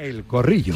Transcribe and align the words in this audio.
El 0.00 0.24
Corrillo. 0.24 0.72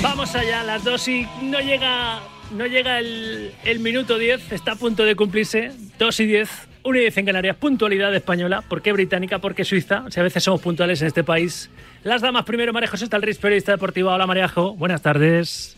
Vamos 0.00 0.34
allá, 0.34 0.62
las 0.62 0.82
dos 0.84 1.06
y 1.06 1.26
no 1.42 1.60
llega, 1.60 2.20
no 2.52 2.64
llega 2.66 2.98
el, 2.98 3.52
minuto 3.80 4.16
10, 4.16 4.50
está 4.50 4.72
a 4.72 4.76
punto 4.76 5.04
de 5.04 5.14
cumplirse, 5.14 5.72
2 5.98 6.20
y 6.20 6.26
10, 6.26 6.50
1 6.82 6.96
y 6.96 7.00
10 7.00 7.18
en 7.18 7.26
Canarias, 7.26 7.56
puntualidad 7.56 8.14
española, 8.14 8.62
¿por 8.62 8.80
qué 8.80 8.92
británica? 8.92 9.38
¿Por 9.38 9.54
qué 9.54 9.66
suiza? 9.66 10.10
Sea, 10.10 10.22
a 10.22 10.24
veces 10.24 10.42
somos 10.42 10.62
puntuales 10.62 11.02
en 11.02 11.08
este 11.08 11.22
país. 11.22 11.68
Las 12.04 12.22
damas 12.22 12.44
primero, 12.46 12.72
María 12.72 12.88
José 12.88 13.06
Talriz, 13.06 13.36
periodista 13.36 13.72
deportiva. 13.72 14.14
Hola 14.14 14.26
Maríajo, 14.26 14.74
buenas 14.74 15.02
tardes. 15.02 15.76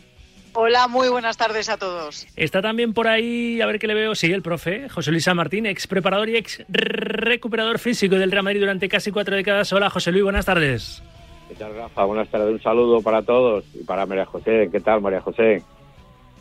Hola, 0.61 0.89
muy 0.89 1.09
buenas 1.09 1.37
tardes 1.37 1.69
a 1.69 1.77
todos. 1.77 2.27
Está 2.35 2.61
también 2.61 2.93
por 2.93 3.07
ahí, 3.07 3.61
a 3.61 3.67
ver 3.67 3.79
qué 3.79 3.87
le 3.87 3.95
veo, 3.95 4.17
sí, 4.17 4.33
el 4.33 4.43
profe, 4.43 4.89
José 4.89 5.13
Luis 5.13 5.23
San 5.23 5.37
Martín, 5.37 5.67
ex 5.67 5.87
preparador 5.87 6.29
y 6.29 6.37
ex 6.37 6.65
recuperador 6.69 7.79
físico 7.79 8.17
del 8.17 8.33
Real 8.33 8.43
Madrid 8.43 8.59
durante 8.59 8.89
casi 8.89 9.13
cuatro 9.13 9.37
décadas. 9.37 9.73
Hola 9.73 9.89
José 9.89 10.11
Luis, 10.11 10.25
buenas 10.25 10.47
tardes. 10.47 11.01
¿Qué 11.49 11.55
tal, 11.55 11.77
Rafa? 11.77 12.05
Buenas 12.07 12.29
tardes. 12.29 12.51
Un 12.51 12.61
saludo 12.61 13.01
para 13.03 13.23
todos 13.23 13.67
y 13.73 13.85
para 13.85 14.05
María 14.05 14.27
José. 14.27 14.69
¿Qué 14.73 14.81
tal, 14.81 15.01
María 15.01 15.21
José? 15.21 15.63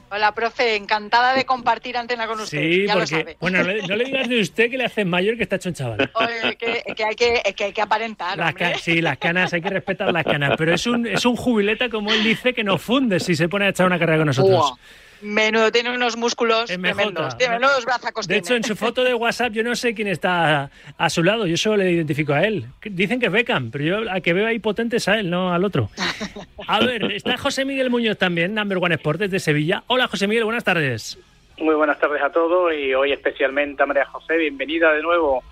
Hola, 0.10 0.32
profe. 0.34 0.76
Encantada 0.76 1.34
de 1.34 1.46
compartir 1.46 1.98
antena 1.98 2.28
con 2.28 2.40
usted. 2.40 2.60
Sí, 2.62 2.86
ya 2.88 2.94
lo 2.96 3.02
porque, 3.02 3.16
sabe. 3.16 3.38
bueno, 3.40 3.60
no 3.60 3.66
le, 3.68 3.82
no 3.88 3.96
le 3.96 4.06
digas 4.06 4.30
de 4.30 4.40
usted 4.40 4.70
que 4.70 4.78
le 4.78 4.86
hacen 4.86 5.10
mayor 5.10 5.36
que 5.38 5.44
está 5.44 5.58
hecho 5.58 5.70
un 5.70 5.76
chaval. 5.76 6.10
Oye, 6.16 6.56
que, 6.56 6.84
que 6.96 7.04
hay 7.04 7.16
que, 7.16 7.42
que 7.56 7.64
hay 7.66 7.74
que 7.74 7.82
aparentar, 7.82 8.38
Las 8.38 8.50
hombre. 8.50 8.72
ca- 8.74 8.80
sí, 8.80 9.02
las 9.02 9.18
canas, 9.18 9.54
hay 9.54 9.62
que 9.62 9.70
respetar 9.70 10.12
las 10.14 10.24
canas, 10.24 10.54
pero 10.58 10.74
es 10.74 10.88
un, 10.88 11.06
es 11.06 11.26
un 11.26 11.36
jubileta, 11.36 11.90
como 11.90 12.12
él 12.12 12.24
dice, 12.24 12.54
que 12.54 12.64
nos 12.64 12.82
funde 12.82 13.20
si 13.20 13.36
se 13.36 13.50
pone 13.50 13.66
a 13.66 13.70
echar 13.70 13.86
una 13.86 14.00
carrera 14.00 14.20
con 14.20 14.28
nosotros. 14.28 14.74
Menudo, 15.22 15.72
tiene 15.72 15.96
unos 15.96 16.16
músculos 16.18 16.70
mejota. 16.70 16.82
tremendos. 16.82 17.38
Tiene 17.38 17.60
menudos 17.60 17.86
brazacos. 17.86 18.28
De 18.28 18.36
tiene. 18.36 18.46
hecho, 18.46 18.56
en 18.56 18.64
su 18.64 18.76
foto 18.76 19.04
de 19.04 19.14
WhatsApp 19.14 19.54
yo 19.54 19.64
no 19.64 19.76
sé 19.76 19.94
quién 19.94 20.08
está 20.08 20.70
a, 20.98 21.10
su 21.10 21.24
lado, 21.24 21.48
yo 21.48 21.58
solo 21.58 21.78
le 21.78 21.92
identifico 21.92 22.34
a 22.34 22.44
él. 22.44 22.66
Dicen 22.84 23.20
que 23.20 23.28
es 23.28 23.32
Beckham, 23.32 23.72
pero 23.72 23.84
yo 23.84 24.12
a 24.12 24.22
que 24.22 24.34
veo 24.34 24.48
ahí 24.48 24.60
potente 24.60 24.98
es 24.98 25.08
a 25.08 25.20
él, 25.20 25.30
no 25.30 25.54
al 25.54 25.64
otro. 25.64 25.90
A 26.68 26.80
ver, 26.82 27.12
está 27.14 27.38
José 27.38 27.64
Miguel 27.64 27.90
Muñoz 27.90 28.18
también, 28.18 28.54
Number 28.54 28.78
One 28.78 28.96
Sport 28.96 29.22
desde 29.22 29.40
Sevilla. 29.40 29.84
Hola 29.88 30.08
José 30.08 30.28
Miguel, 30.28 30.44
buenas 30.44 30.66
tardes. 30.66 31.18
Muy 31.60 31.76
buenas 31.76 31.98
tardes 31.98 32.22
a 32.22 32.30
todos 32.30 32.74
y 32.74 32.94
hoy 32.94 33.14
especialmente 33.14 33.82
a 33.82 33.86
María 33.86 34.06
José, 34.06 34.38
bienvenida 34.38 34.92
de 34.92 35.02
nuevo. 35.02 35.44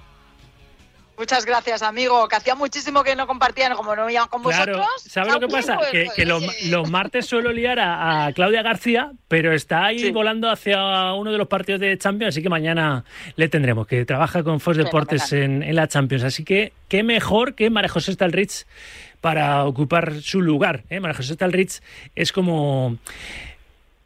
Muchas 1.18 1.46
gracias, 1.46 1.82
amigo. 1.82 2.28
Que 2.28 2.36
hacía 2.36 2.56
muchísimo 2.56 3.04
que 3.04 3.16
no 3.16 3.26
compartían, 3.28 3.74
como 3.76 3.96
no 3.96 4.10
iban 4.10 4.28
con 4.28 4.44
Claro, 4.44 4.74
vosotros. 4.80 5.04
¿sabes 5.12 5.34
lo 5.34 5.40
que 5.40 5.48
Pues, 5.48 5.66
pasa? 5.66 5.78
pues, 5.78 5.92
Que, 5.92 6.08
que 6.16 6.26
los, 6.26 6.44
oye. 6.44 6.70
los 6.70 6.90
martes 6.90 7.26
suelo 7.26 7.52
liar 7.52 7.80
a, 7.80 8.26
a 8.26 8.34
Claudia 8.34 8.62
García, 8.62 9.12
pero 9.28 9.54
está 9.54 9.86
ahí 9.86 10.00
Sí. 10.00 10.12
volando 10.12 10.50
hacia 10.50 11.14
uno 11.14 11.32
de 11.32 11.38
los 11.38 11.48
partidos 11.48 11.80
de 11.82 11.98
Champions, 11.98 12.34
así 12.36 12.44
que 12.44 12.50
mañana 12.50 13.06
le 13.36 13.48
tendremos, 13.48 13.88
que 13.88 14.04
trabaja 14.06 14.44
con 14.44 14.60
Fox 14.60 14.78
Deportes 14.78 15.32
en, 15.34 15.64
en 15.64 15.76
la 15.76 15.88
Champions. 15.88 16.24
Así 16.24 16.44
que 16.44 16.74
qué 16.90 17.04
mejor 17.04 17.56
que 17.56 17.70
María 17.70 17.90
José 17.90 18.12
Stalrich 18.14 18.66
para 19.22 19.64
ocupar 19.66 20.22
su 20.22 20.42
lugar. 20.42 20.84
¿eh? 20.90 21.00
María 21.00 21.16
José 21.16 21.34
Stalrich 21.34 21.82
es 22.14 22.32
como 22.32 22.98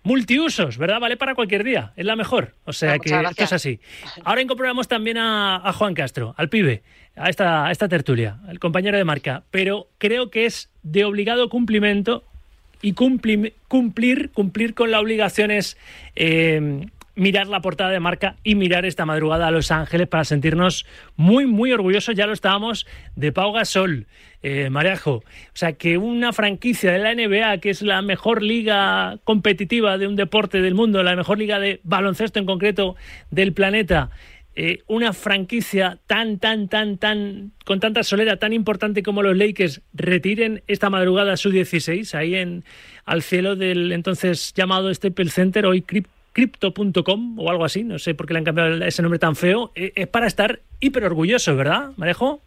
multiusos, 0.10 0.78
¿verdad? 0.78 1.00
Vale 1.00 1.18
para 1.18 1.36
cualquier 1.36 1.64
día, 1.64 1.94
es 1.96 2.06
la 2.06 2.16
mejor. 2.16 2.56
O 2.66 2.74
sea 2.74 2.96
Muchas 2.98 3.36
que 3.36 3.44
es 3.44 3.54
así. 3.54 3.80
Ahora 4.24 4.42
incorporamos 4.42 4.88
también 4.88 5.18
a, 5.20 5.58
a 5.58 5.72
Juan 5.72 5.94
Castro, 5.94 6.34
al 6.36 6.50
pibe, 6.50 6.82
a 7.16 7.30
esta, 7.30 7.68
a 7.68 7.72
esta 7.72 7.88
tertulia, 7.88 8.40
el 8.50 8.60
compañero 8.60 8.98
de 8.98 9.04
marca, 9.06 9.44
pero 9.52 9.88
creo 10.00 10.32
que 10.32 10.46
es 10.48 10.70
de 10.84 11.06
obligado 11.06 11.48
cumplimiento 11.50 12.24
y 12.82 12.94
cumpli- 12.94 13.54
cumplir, 13.68 14.32
cumplir 14.32 14.74
con 14.74 14.90
la 14.90 15.00
obligación 15.00 15.52
es 15.52 15.78
eh, 16.16 16.88
mirar 17.20 17.48
la 17.48 17.62
portada 17.62 17.92
de 17.92 18.00
marca 18.00 18.38
y 18.44 18.56
mirar 18.56 18.86
esta 18.86 19.06
madrugada 19.06 19.48
a 19.48 19.52
Los 19.52 19.72
Ángeles 19.72 20.08
para 20.08 20.24
sentirnos 20.24 20.86
muy, 21.16 21.46
muy 21.46 21.72
orgullosos, 21.74 22.16
ya 22.16 22.26
lo 22.26 22.34
estábamos, 22.34 22.88
de 23.16 23.32
Pau 23.32 23.52
Gasol, 23.52 24.08
eh, 24.42 24.70
Marejo. 24.70 25.16
O 25.16 25.24
sea, 25.54 25.74
que 25.74 25.98
una 25.98 26.32
franquicia 26.34 26.92
de 26.92 27.00
la 27.00 27.14
NBA, 27.14 27.58
que 27.60 27.70
es 27.70 27.82
la 27.82 28.02
mejor 28.02 28.42
liga 28.42 29.20
competitiva 29.26 29.98
de 29.98 30.08
un 30.08 30.16
deporte 30.16 30.62
del 30.62 30.76
mundo, 30.76 31.04
la 31.04 31.16
mejor 31.16 31.38
liga 31.38 31.60
de 31.60 31.82
baloncesto 31.84 32.40
en 32.40 32.46
concreto 32.46 32.96
del 33.32 33.54
planeta, 33.54 34.10
eh, 34.56 34.80
una 34.88 35.14
franquicia 35.14 36.00
tan, 36.08 36.40
tan, 36.40 36.70
tan, 36.70 36.98
tan, 36.98 37.52
con 37.66 37.80
tanta 37.80 38.04
solera, 38.04 38.38
tan 38.38 38.54
importante 38.54 39.04
como 39.04 39.24
los 39.24 39.38
Lakers, 39.38 39.82
retiren 39.94 40.64
esta 40.68 40.90
madrugada 40.90 41.38
su 41.38 41.52
16 41.52 42.16
ahí 42.16 42.36
en 42.36 42.64
al 43.06 43.24
cielo 43.24 43.56
del 43.56 43.92
entonces 43.92 44.54
llamado 44.54 44.94
Staples 44.94 45.34
Center, 45.34 45.66
hoy 45.66 45.82
Cryp- 45.82 46.08
Crypto.com 46.40 47.38
o 47.38 47.50
algo 47.50 47.66
así, 47.66 47.84
no 47.84 48.00
sé 48.00 48.14
por 48.14 48.26
qué 48.26 48.32
le 48.32 48.40
han 48.40 48.46
cambiado 48.46 48.86
ese 48.86 49.02
nombre 49.02 49.20
tan 49.20 49.36
feo, 49.36 49.74
eh, 49.76 49.92
es 49.94 50.08
para 50.08 50.26
estar 50.26 50.62
hiper 50.80 51.04
orgulloso, 51.04 51.54
¿verdad, 51.58 51.92
Marejo? 51.98 52.40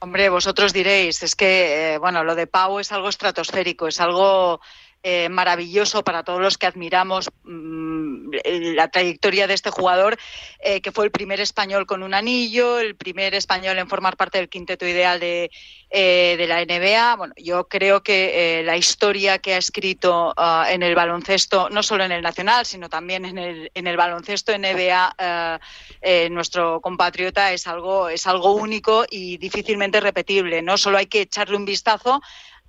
Hombre, 0.00 0.28
vosotros 0.28 0.72
diréis, 0.72 1.22
es 1.22 1.36
que, 1.36 1.94
eh, 1.94 1.98
bueno, 1.98 2.24
lo 2.24 2.34
de 2.34 2.48
Pau 2.48 2.80
es 2.80 2.90
algo 2.90 3.08
estratosférico, 3.08 3.86
es 3.86 4.00
algo 4.00 4.60
eh, 5.02 5.28
maravilloso 5.28 6.04
para 6.04 6.22
todos 6.22 6.40
los 6.40 6.58
que 6.58 6.66
admiramos 6.66 7.30
mm, 7.44 8.30
la 8.74 8.88
trayectoria 8.88 9.46
de 9.46 9.54
este 9.54 9.70
jugador, 9.70 10.16
eh, 10.60 10.80
que 10.80 10.92
fue 10.92 11.04
el 11.04 11.10
primer 11.10 11.40
español 11.40 11.86
con 11.86 12.02
un 12.02 12.14
anillo, 12.14 12.78
el 12.78 12.94
primer 12.94 13.34
español 13.34 13.78
en 13.78 13.88
formar 13.88 14.16
parte 14.16 14.38
del 14.38 14.48
quinteto 14.48 14.86
ideal 14.86 15.20
de, 15.20 15.50
eh, 15.90 16.36
de 16.38 16.46
la 16.46 16.64
NBA. 16.64 17.16
Bueno, 17.16 17.34
yo 17.36 17.68
creo 17.68 18.02
que 18.02 18.62
la 18.64 18.76
historia 18.76 19.38
que 19.38 19.54
ha 19.54 19.58
escrito 19.58 20.32
ah, 20.36 20.66
en 20.70 20.82
el 20.82 20.94
baloncesto, 20.94 21.68
no 21.70 21.82
solo 21.82 22.04
en 22.04 22.12
el 22.12 22.22
nacional, 22.22 22.64
sino 22.66 22.88
también 22.88 23.24
en 23.24 23.38
el, 23.38 23.70
en 23.74 23.86
el 23.86 23.96
baloncesto 23.96 24.56
NBA, 24.56 25.60
eh, 26.00 26.28
nuestro 26.30 26.80
compatriota 26.80 27.52
es 27.52 27.66
algo, 27.66 28.08
es 28.08 28.26
algo 28.26 28.54
único 28.54 29.04
y 29.08 29.36
difícilmente 29.38 30.00
repetible. 30.00 30.60
No 30.62 30.76
solo 30.76 30.98
hay 30.98 31.06
que 31.06 31.22
echarle 31.22 31.56
un 31.56 31.64
vistazo 31.64 32.20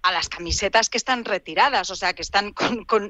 a 0.04 0.12
las 0.12 0.28
camisetas 0.28 0.90
que 0.90 0.98
están 0.98 1.24
retiradas, 1.24 1.90
o 1.90 1.96
sea, 1.96 2.14
que 2.14 2.22
están 2.22 2.54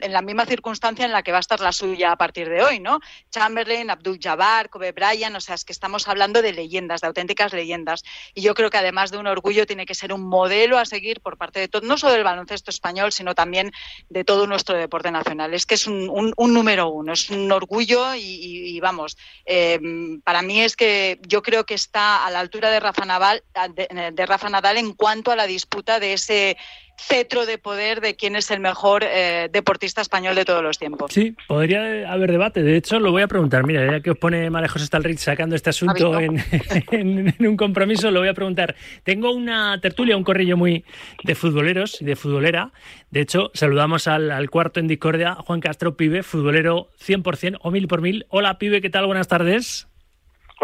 en 0.01 0.13
la 0.13 0.21
misma 0.21 0.45
circunstancia 0.45 1.05
en 1.05 1.11
la 1.11 1.23
que 1.23 1.31
va 1.31 1.37
a 1.37 1.41
estar 1.41 1.59
la 1.59 1.71
suya 1.71 2.11
a 2.11 2.17
partir 2.17 2.47
de 2.47 2.63
hoy, 2.63 2.79
¿no? 2.79 2.99
Chamberlain, 3.31 3.89
Abdul 3.89 4.19
Jabbar, 4.21 4.69
Kobe 4.69 4.91
Bryant, 4.91 5.35
o 5.35 5.41
sea, 5.41 5.55
es 5.55 5.65
que 5.65 5.73
estamos 5.73 6.07
hablando 6.07 6.43
de 6.43 6.53
leyendas, 6.53 7.01
de 7.01 7.07
auténticas 7.07 7.51
leyendas. 7.51 8.03
Y 8.35 8.41
yo 8.41 8.53
creo 8.53 8.69
que 8.69 8.77
además 8.77 9.09
de 9.09 9.17
un 9.17 9.25
orgullo 9.25 9.65
tiene 9.65 9.87
que 9.87 9.95
ser 9.95 10.13
un 10.13 10.21
modelo 10.21 10.77
a 10.77 10.85
seguir 10.85 11.19
por 11.19 11.35
parte 11.37 11.59
de 11.59 11.67
todo, 11.67 11.81
no 11.81 11.97
solo 11.97 12.13
del 12.13 12.23
baloncesto 12.23 12.69
español, 12.69 13.11
sino 13.11 13.33
también 13.33 13.71
de 14.09 14.23
todo 14.23 14.45
nuestro 14.45 14.77
deporte 14.77 15.09
nacional. 15.09 15.55
Es 15.55 15.65
que 15.65 15.73
es 15.73 15.87
un, 15.87 16.33
número 16.37 16.89
uno, 16.89 17.13
es 17.13 17.31
un 17.31 17.51
orgullo 17.51 18.13
y, 18.13 18.79
vamos, 18.81 19.17
eh, 19.45 19.79
para 20.23 20.43
mí 20.43 20.61
es 20.61 20.75
que 20.75 21.19
yo 21.27 21.41
creo 21.41 21.65
que 21.65 21.73
está 21.73 22.23
a 22.23 22.29
la 22.29 22.39
altura 22.39 22.69
de 22.69 22.79
Rafa 22.79 23.05
Nadal, 23.05 23.43
de, 23.71 24.11
de 24.13 24.25
Rafa 24.27 24.49
Nadal 24.49 24.77
en 24.77 24.93
cuanto 24.93 25.31
a 25.31 25.35
la 25.35 25.47
disputa 25.47 25.99
de 25.99 26.13
ese 26.13 26.55
cetro 26.97 27.45
de 27.45 27.57
poder 27.57 28.01
de 28.01 28.15
quién 28.15 28.35
es 28.35 28.49
el 28.51 28.59
mejor 28.59 29.03
eh, 29.03 29.49
deportista 29.51 30.01
español 30.01 30.35
de 30.35 30.45
todos 30.45 30.63
los 30.63 30.77
tiempos. 30.79 31.11
Sí, 31.13 31.35
podría 31.47 32.11
haber 32.11 32.31
debate. 32.31 32.63
De 32.63 32.77
hecho, 32.77 32.99
lo 32.99 33.11
voy 33.11 33.21
a 33.23 33.27
preguntar. 33.27 33.65
Mira, 33.65 33.85
ya 33.91 33.99
que 34.01 34.11
os 34.11 34.17
pone 34.17 34.49
María 34.49 34.69
José 34.69 34.85
Stalrich 34.85 35.17
sacando 35.19 35.55
este 35.55 35.69
asunto 35.71 36.13
¿Ha 36.13 36.23
en, 36.23 36.37
en- 36.91 37.35
en 37.37 37.47
un 37.47 37.57
compromiso, 37.57 38.09
lo 38.11 38.19
voy 38.19 38.29
a 38.29 38.33
preguntar. 38.33 38.75
Tengo 39.03 39.31
una 39.33 39.79
tertulia, 39.81 40.15
un 40.15 40.23
corrillo 40.23 40.55
muy 40.57 40.85
de 41.23 41.35
futboleros 41.35 42.01
y 42.01 42.05
de 42.05 42.15
futbolera. 42.15 42.71
De 43.11 43.21
hecho, 43.21 43.51
saludamos 43.53 44.07
al, 44.07 44.31
al 44.31 44.49
cuarto 44.49 44.79
en 44.79 44.87
discordia, 44.87 45.35
Juan 45.35 45.59
Castro, 45.59 45.97
pibe, 45.97 46.23
futbolero 46.23 46.89
100% 47.05 47.57
o 47.61 47.71
mil 47.71 47.87
por 47.87 48.01
mil. 48.01 48.25
Hola, 48.29 48.57
pibe, 48.57 48.81
¿qué 48.81 48.89
tal? 48.89 49.05
Buenas 49.07 49.27
tardes. 49.27 49.87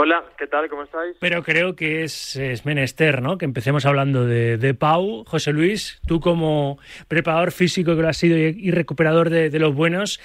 Hola, 0.01 0.23
¿qué 0.37 0.47
tal? 0.47 0.69
¿Cómo 0.69 0.83
estáis? 0.83 1.17
Pero 1.19 1.43
creo 1.43 1.75
que 1.75 2.05
es, 2.05 2.37
es 2.37 2.65
menester, 2.65 3.21
¿no? 3.21 3.37
Que 3.37 3.43
empecemos 3.43 3.85
hablando 3.85 4.25
de, 4.25 4.57
de 4.57 4.73
Pau. 4.73 5.25
José 5.27 5.51
Luis, 5.51 5.99
tú 6.07 6.21
como 6.21 6.79
preparador 7.09 7.51
físico 7.51 7.97
que 7.97 8.01
lo 8.01 8.07
has 8.07 8.15
sido 8.15 8.37
y, 8.37 8.55
y 8.57 8.71
recuperador 8.71 9.29
de, 9.29 9.49
de 9.49 9.59
los 9.59 9.75
buenos, 9.75 10.21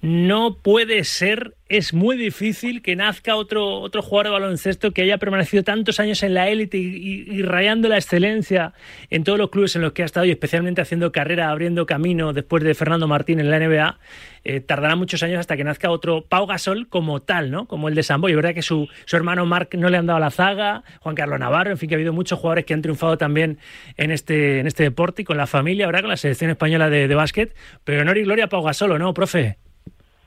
no 0.00 0.58
puede 0.62 1.02
ser, 1.02 1.56
es 1.68 1.92
muy 1.92 2.16
difícil 2.16 2.82
que 2.82 2.94
nazca 2.94 3.34
otro, 3.34 3.80
otro 3.80 4.00
jugador 4.00 4.26
de 4.26 4.32
baloncesto 4.32 4.92
que 4.92 5.02
haya 5.02 5.18
permanecido 5.18 5.64
tantos 5.64 5.98
años 5.98 6.22
en 6.22 6.34
la 6.34 6.48
élite 6.48 6.78
y, 6.78 7.42
rayando 7.42 7.88
la 7.88 7.96
excelencia 7.96 8.74
en 9.10 9.24
todos 9.24 9.40
los 9.40 9.50
clubes 9.50 9.74
en 9.74 9.82
los 9.82 9.92
que 9.92 10.02
ha 10.02 10.06
estado 10.06 10.24
y 10.26 10.30
especialmente 10.30 10.80
haciendo 10.80 11.10
carrera, 11.10 11.50
abriendo 11.50 11.84
camino 11.84 12.32
después 12.32 12.62
de 12.62 12.74
Fernando 12.74 13.08
Martín 13.08 13.40
en 13.40 13.50
la 13.50 13.58
NBA. 13.58 13.98
Eh, 14.44 14.60
tardará 14.60 14.94
muchos 14.94 15.24
años 15.24 15.40
hasta 15.40 15.56
que 15.56 15.64
nazca 15.64 15.90
otro 15.90 16.24
Pau 16.24 16.46
Gasol 16.46 16.88
como 16.88 17.20
tal, 17.20 17.50
¿no? 17.50 17.66
Como 17.66 17.88
el 17.88 17.96
de 17.96 18.04
Sambo. 18.04 18.28
Y 18.28 18.36
verdad 18.36 18.54
que 18.54 18.62
su, 18.62 18.88
su 19.04 19.16
hermano 19.16 19.46
Marc 19.46 19.74
no 19.74 19.90
le 19.90 19.96
han 19.96 20.06
dado 20.06 20.20
la 20.20 20.30
zaga, 20.30 20.84
Juan 21.00 21.16
Carlos 21.16 21.40
Navarro, 21.40 21.72
en 21.72 21.76
fin, 21.76 21.88
que 21.88 21.96
ha 21.96 21.98
habido 21.98 22.12
muchos 22.12 22.38
jugadores 22.38 22.64
que 22.64 22.72
han 22.72 22.82
triunfado 22.82 23.18
también 23.18 23.58
en 23.96 24.12
este, 24.12 24.60
en 24.60 24.68
este 24.68 24.84
deporte 24.84 25.22
y 25.22 25.24
con 25.24 25.36
la 25.36 25.48
familia, 25.48 25.86
ahora 25.86 26.02
con 26.02 26.10
la 26.10 26.16
selección 26.16 26.52
española 26.52 26.88
de, 26.88 27.08
de 27.08 27.14
básquet. 27.16 27.54
Pero 27.82 28.02
honor 28.02 28.16
y 28.16 28.22
gloria 28.22 28.44
a 28.44 28.48
Pau 28.48 28.62
Gasol, 28.62 28.92
¿o 28.92 28.98
¿no, 28.98 29.12
profe? 29.12 29.58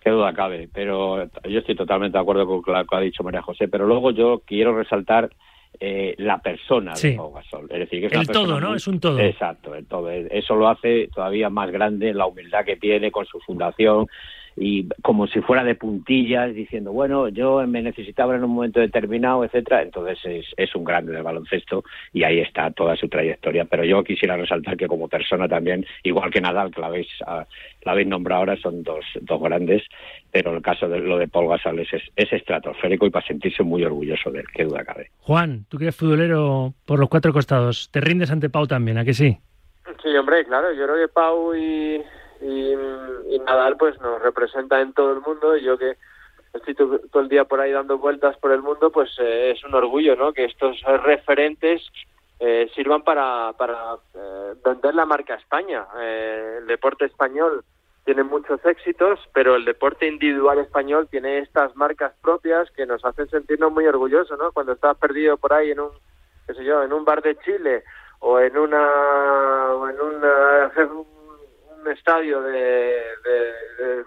Qué 0.01 0.09
duda 0.09 0.33
cabe, 0.33 0.67
pero 0.73 1.25
yo 1.47 1.59
estoy 1.59 1.75
totalmente 1.75 2.17
de 2.17 2.21
acuerdo 2.21 2.45
con 2.47 2.73
lo 2.75 2.85
que 2.85 2.95
ha 2.95 2.99
dicho 2.99 3.23
María 3.23 3.41
José, 3.43 3.67
pero 3.67 3.85
luego 3.85 4.09
yo 4.11 4.41
quiero 4.45 4.75
resaltar 4.75 5.29
eh, 5.79 6.15
la 6.17 6.39
persona 6.39 6.95
Sí. 6.95 7.11
de 7.11 7.15
Pau 7.17 7.31
Gasol. 7.31 7.67
Es 7.71 7.79
decir, 7.79 8.01
que 8.01 8.07
es 8.07 8.11
El 8.13 8.19
una 8.19 8.33
todo, 8.33 8.59
¿no? 8.59 8.67
muy- 8.69 8.77
Es 8.77 8.87
un 8.87 8.99
todo. 8.99 9.17
Exacto, 9.19 9.73
el 9.73 9.85
todo. 9.85 10.09
Eso 10.11 10.55
lo 10.55 10.67
hace 10.67 11.07
todavía 11.13 11.49
más 11.49 11.71
grande 11.71 12.13
la 12.13 12.25
humildad 12.25 12.65
que 12.65 12.75
tiene 12.75 13.09
con 13.11 13.25
su 13.25 13.39
fundación 13.39 14.07
y 14.61 14.87
como 15.01 15.25
si 15.25 15.41
fuera 15.41 15.63
de 15.63 15.73
puntillas, 15.73 16.53
diciendo, 16.53 16.91
bueno, 16.91 17.29
yo 17.29 17.65
me 17.67 17.81
necesitaba 17.81 18.35
en 18.35 18.43
un 18.43 18.51
momento 18.51 18.79
determinado, 18.79 19.43
etcétera. 19.43 19.81
Entonces 19.81 20.19
es, 20.23 20.45
es 20.55 20.75
un 20.75 20.83
grande 20.83 21.13
del 21.13 21.23
baloncesto 21.23 21.83
y 22.13 22.23
ahí 22.23 22.39
está 22.39 22.69
toda 22.69 22.95
su 22.95 23.09
trayectoria. 23.09 23.65
Pero 23.65 23.83
yo 23.83 24.03
quisiera 24.03 24.37
resaltar 24.37 24.77
que 24.77 24.87
como 24.87 25.07
persona 25.07 25.47
también, 25.47 25.85
igual 26.03 26.29
que 26.29 26.41
Nadal, 26.41 26.71
que 26.71 26.79
la 26.79 26.87
habéis, 26.87 27.07
ah, 27.25 27.45
la 27.83 27.91
habéis 27.93 28.07
nombrado 28.07 28.41
ahora, 28.41 28.55
son 28.57 28.83
dos, 28.83 29.03
dos 29.21 29.41
grandes, 29.41 29.83
pero 30.31 30.55
el 30.55 30.61
caso 30.61 30.87
de 30.87 30.99
lo 30.99 31.17
de 31.17 31.27
Paul 31.27 31.49
Gasol 31.49 31.79
es, 31.79 31.89
es, 32.15 32.31
estratosférico 32.31 33.07
y 33.07 33.09
para 33.09 33.25
sentirse 33.25 33.63
muy 33.63 33.83
orgulloso 33.83 34.31
de 34.31 34.41
él, 34.41 34.45
qué 34.53 34.65
duda 34.65 34.85
cabe. 34.85 35.09
Juan, 35.21 35.65
tú 35.69 35.77
que 35.77 35.85
eres 35.85 35.95
futbolero 35.95 36.73
por 36.85 36.99
los 36.99 37.09
cuatro 37.09 37.33
costados, 37.33 37.89
¿te 37.91 37.99
rindes 37.99 38.29
ante 38.31 38.49
Pau 38.49 38.67
también, 38.67 38.99
a 38.99 39.05
que 39.05 39.13
sí? 39.13 39.37
Sí, 40.03 40.09
hombre, 40.15 40.45
claro, 40.45 40.71
yo 40.73 40.85
creo 40.85 41.07
que 41.07 41.11
Pau 41.11 41.55
y, 41.55 42.01
y, 42.41 43.39
Nadal 43.45 43.77
pues 43.77 43.99
nos 44.01 44.21
representa 44.21 44.81
en 44.81 44.93
todo 44.93 45.13
el 45.13 45.21
mundo. 45.21 45.55
Y 45.57 45.63
yo 45.63 45.77
que 45.77 45.97
estoy 46.53 46.75
todo, 46.75 46.99
el 47.21 47.29
día 47.29 47.45
por 47.45 47.59
ahí 47.59 47.71
dando 47.71 47.97
vueltas 47.97 48.37
por 48.37 48.51
el 48.51 48.61
mundo 48.61 48.91
pues 48.91 49.09
eh, 49.19 49.51
es 49.51 49.63
un 49.63 49.73
orgullo 49.73 50.15
no 50.15 50.33
que 50.33 50.45
estos 50.45 50.81
referentes 51.03 51.81
eh, 52.39 52.69
sirvan 52.75 53.03
para, 53.03 53.53
para 53.53 53.95
eh, 54.13 54.53
vender 54.63 54.95
la 54.95 55.05
marca 55.05 55.35
España. 55.35 55.85
El 55.97 56.67
deporte 56.67 57.05
español 57.05 57.63
tiene 58.03 58.23
muchos 58.23 58.63
éxitos 58.65 59.19
pero 59.33 59.55
el 59.55 59.65
deporte 59.65 60.07
individual 60.07 60.59
español 60.59 61.07
tiene 61.09 61.39
estas 61.39 61.75
marcas 61.75 62.13
propias 62.21 62.69
que 62.71 62.85
nos 62.85 63.03
hacen 63.05 63.29
sentirnos 63.29 63.71
muy 63.71 63.85
orgullosos 63.85 64.37
no 64.39 64.51
cuando 64.51 64.73
estás 64.73 64.97
perdido 64.97 65.37
por 65.37 65.53
ahí 65.53 65.71
en 65.71 65.81
un 65.81 65.91
qué 66.47 66.55
sé 66.55 66.63
yo 66.65 66.83
en 66.83 66.93
un 66.93 67.05
bar 67.05 67.21
de 67.21 67.37
Chile 67.37 67.83
o 68.19 68.39
en 68.39 68.57
una 68.57 69.73
o 69.73 69.87
en 69.87 70.01
una 70.01 70.71
un 71.81 71.91
estadio 71.91 72.41
de, 72.41 73.01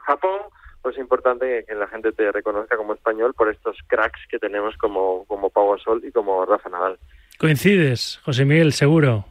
Japón, 0.07 0.41
pues 0.83 0.97
es 0.97 1.01
importante 1.01 1.65
que, 1.67 1.75
la 1.75 1.87
gente 1.89 2.13
te 2.13 2.31
reconozca 2.31 2.77
como 2.77 2.95
español 2.95 3.35
por 3.35 3.51
estos 3.51 3.77
cracks 3.87 4.21
que 4.29 4.39
tenemos 4.39 4.77
como, 4.77 5.25
como 5.27 5.51
Pau 5.51 5.73
Gasol 5.73 6.05
y 6.05 6.13
como 6.13 6.45
Rafa 6.45 6.69
Nadal. 6.69 6.99
¿Coincides, 7.39 8.21
José 8.25 8.45
Miguel, 8.45 8.73
seguro? 8.73 9.25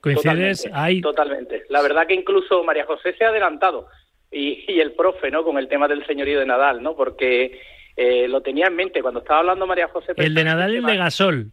¿Coincides? 0.00 0.62
Totalmente, 0.62 1.02
Totalmente. 1.02 1.62
La 1.68 1.82
verdad 1.82 2.06
que 2.06 2.14
incluso 2.14 2.62
María 2.64 2.86
José 2.86 3.14
se 3.16 3.24
ha 3.24 3.28
adelantado 3.28 3.88
y, 4.30 4.64
y 4.72 4.80
el 4.80 4.92
profe, 4.92 5.30
¿no? 5.30 5.44
Con 5.44 5.58
el 5.58 5.68
tema 5.68 5.88
del 5.88 6.06
señorío 6.06 6.38
de 6.38 6.46
Nadal, 6.46 6.82
¿no? 6.82 6.94
Porque 6.94 7.60
eh, 7.96 8.28
lo 8.28 8.42
tenía 8.42 8.66
en 8.66 8.76
mente 8.76 9.02
cuando 9.02 9.20
estaba 9.20 9.40
hablando 9.40 9.66
María 9.66 9.88
José. 9.88 10.12
El 10.16 10.34
de 10.34 10.44
Nadal 10.44 10.74
y 10.74 10.76
el 10.76 10.84
de 10.84 10.96
Gasol. 10.96 11.50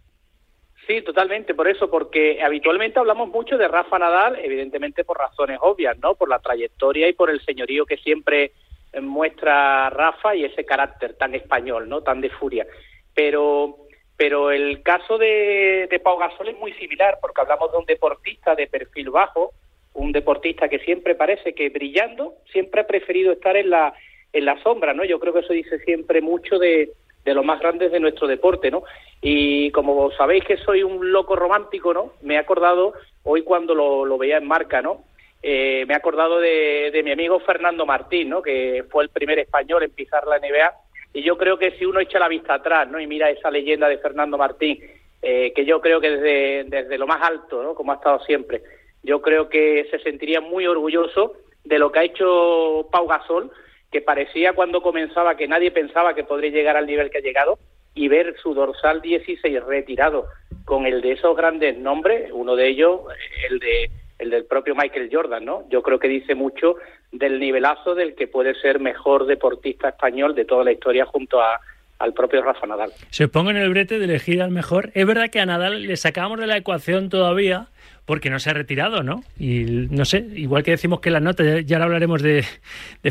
Sí, 0.87 1.01
totalmente, 1.01 1.53
por 1.53 1.67
eso, 1.67 1.89
porque 1.89 2.41
habitualmente 2.41 2.99
hablamos 2.99 3.29
mucho 3.29 3.57
de 3.57 3.69
Rafa 3.69 3.97
Nadal, 3.99 4.37
evidentemente 4.43 5.05
por 5.05 5.17
razones 5.17 5.59
obvias, 5.61 5.97
¿no? 5.99 6.15
Por 6.15 6.27
la 6.29 6.39
trayectoria 6.39 7.07
y 7.07 7.13
por 7.13 7.29
el 7.29 7.39
señorío 7.45 7.85
que 7.85 7.97
siempre 7.97 8.51
eh, 8.91 8.99
muestra 8.99 9.89
Rafa 9.89 10.35
y 10.35 10.43
ese 10.43 10.65
carácter 10.65 11.13
tan 11.13 11.35
español, 11.35 11.87
¿no? 11.87 12.01
Tan 12.01 12.19
de 12.19 12.29
furia. 12.29 12.67
Pero, 13.15 13.77
pero 14.17 14.51
el 14.51 14.83
caso 14.83 15.17
de, 15.17 15.87
de 15.89 15.99
Pau 15.99 16.17
Gasol 16.17 16.49
es 16.49 16.57
muy 16.57 16.73
similar, 16.73 17.17
porque 17.21 17.39
hablamos 17.39 17.71
de 17.71 17.77
un 17.77 17.85
deportista 17.85 18.53
de 18.53 18.67
perfil 18.67 19.09
bajo, 19.09 19.53
un 19.93 20.11
deportista 20.11 20.67
que 20.67 20.79
siempre 20.79 21.15
parece 21.15 21.53
que 21.53 21.69
brillando, 21.69 22.33
siempre 22.51 22.81
ha 22.81 22.87
preferido 22.87 23.31
estar 23.31 23.55
en 23.55 23.69
la, 23.69 23.93
en 24.33 24.43
la 24.43 24.61
sombra, 24.63 24.93
¿no? 24.93 25.05
Yo 25.05 25.17
creo 25.19 25.31
que 25.31 25.41
eso 25.41 25.53
dice 25.53 25.79
siempre 25.79 26.19
mucho 26.19 26.59
de, 26.59 26.91
de 27.23 27.33
los 27.33 27.45
más 27.45 27.61
grandes 27.61 27.91
de 27.91 28.01
nuestro 28.01 28.27
deporte, 28.27 28.69
¿no? 28.69 28.83
Y 29.25 29.71
como 29.71 30.11
sabéis 30.11 30.43
que 30.43 30.57
soy 30.57 30.83
un 30.83 31.13
loco 31.13 31.37
romántico, 31.37 31.93
¿no? 31.93 32.11
Me 32.21 32.33
he 32.33 32.37
acordado 32.37 32.93
hoy 33.23 33.43
cuando 33.43 33.73
lo, 33.73 34.17
veía 34.17 34.37
en 34.37 34.45
marca, 34.45 34.81
¿no? 34.81 35.05
Eh, 35.41 35.85
me 35.87 35.93
he 35.93 35.97
acordado 35.97 36.41
de, 36.41 36.91
de, 36.91 37.03
mi 37.03 37.11
amigo 37.13 37.39
Fernando 37.39 37.85
Martín, 37.85 38.29
¿no? 38.29 38.41
Que 38.41 38.83
fue 38.89 39.05
el 39.05 39.09
primer 39.09 39.39
español 39.39 39.83
en 39.83 39.91
pisar 39.91 40.27
la 40.27 40.39
NBA. 40.39 40.73
Y 41.13 41.23
yo 41.23 41.37
creo 41.37 41.57
que 41.57 41.71
si 41.77 41.85
uno 41.85 42.01
echa 42.01 42.19
la 42.19 42.27
vista 42.27 42.55
atrás, 42.55 42.89
¿no? 42.89 42.99
Y 42.99 43.07
mira 43.07 43.29
esa 43.29 43.49
leyenda 43.49 43.87
de 43.87 43.97
Fernando 43.97 44.37
Martín, 44.37 44.77
eh, 45.21 45.53
que 45.55 45.63
yo 45.63 45.79
creo 45.79 46.01
que 46.01 46.09
desde, 46.09 46.63
desde 46.65 46.97
lo 46.97 47.07
más 47.07 47.21
alto, 47.21 47.63
¿no? 47.63 47.75
Como 47.75 47.93
ha 47.93 47.95
estado 47.95 48.19
siempre, 48.25 48.61
yo 49.03 49.21
creo 49.21 49.47
que 49.47 49.87
se 49.89 49.99
sentiría 49.99 50.41
muy 50.41 50.67
orgulloso 50.67 51.37
de 51.63 51.79
lo 51.79 51.93
que 51.93 51.99
ha 51.99 52.03
hecho 52.03 52.89
Pau 52.91 53.07
Gasol, 53.07 53.51
que 53.89 54.01
parecía 54.01 54.51
cuando 54.51 54.81
comenzaba 54.81 55.37
que 55.37 55.47
nadie 55.47 55.71
pensaba 55.71 56.13
que 56.13 56.25
podría 56.25 56.51
llegar 56.51 56.75
al 56.75 56.87
nivel 56.87 57.09
que 57.09 57.19
ha 57.19 57.21
llegado 57.21 57.57
y 57.95 58.07
ver 58.07 58.35
su 58.41 58.53
dorsal 58.53 59.01
16 59.01 59.63
retirado 59.63 60.25
con 60.65 60.85
el 60.85 61.01
de 61.01 61.13
esos 61.13 61.35
grandes 61.35 61.77
nombres, 61.77 62.31
uno 62.33 62.55
de 62.55 62.69
ellos 62.69 63.01
el 63.49 63.59
de 63.59 63.91
el 64.19 64.29
del 64.29 64.45
propio 64.45 64.73
Michael 64.75 65.09
Jordan, 65.11 65.43
¿no? 65.43 65.65
Yo 65.69 65.81
creo 65.81 65.99
que 65.99 66.07
dice 66.07 66.33
mucho 66.33 66.75
del 67.11 67.39
nivelazo 67.39 67.93
del 67.93 68.15
que 68.15 68.27
puede 68.27 68.55
ser 68.55 68.79
mejor 68.79 69.25
deportista 69.25 69.89
español 69.89 70.33
de 70.33 70.45
toda 70.45 70.63
la 70.63 70.71
historia 70.71 71.05
junto 71.05 71.41
a, 71.41 71.59
al 71.99 72.13
propio 72.13 72.41
Rafa 72.41 72.65
Nadal. 72.65 72.91
Se 73.09 73.27
pongo 73.27 73.51
en 73.51 73.57
el 73.57 73.69
brete 73.69 73.99
de 73.99 74.05
elegir 74.05 74.41
al 74.41 74.51
mejor. 74.51 74.91
Es 74.93 75.05
verdad 75.05 75.29
que 75.29 75.39
a 75.39 75.45
Nadal 75.45 75.83
le 75.87 75.97
sacamos 75.97 76.39
de 76.39 76.47
la 76.47 76.57
ecuación 76.57 77.09
todavía 77.09 77.67
porque 78.05 78.29
no 78.29 78.39
se 78.39 78.49
ha 78.49 78.53
retirado, 78.53 79.01
¿no? 79.01 79.23
Y 79.39 79.63
no 79.89 80.03
sé, 80.03 80.25
igual 80.35 80.63
que 80.63 80.71
decimos 80.71 80.99
que 80.99 81.09
las 81.09 81.21
notas, 81.21 81.65
ya 81.65 81.77
ahora 81.77 81.85
hablaremos 81.85 82.21
de, 82.21 82.43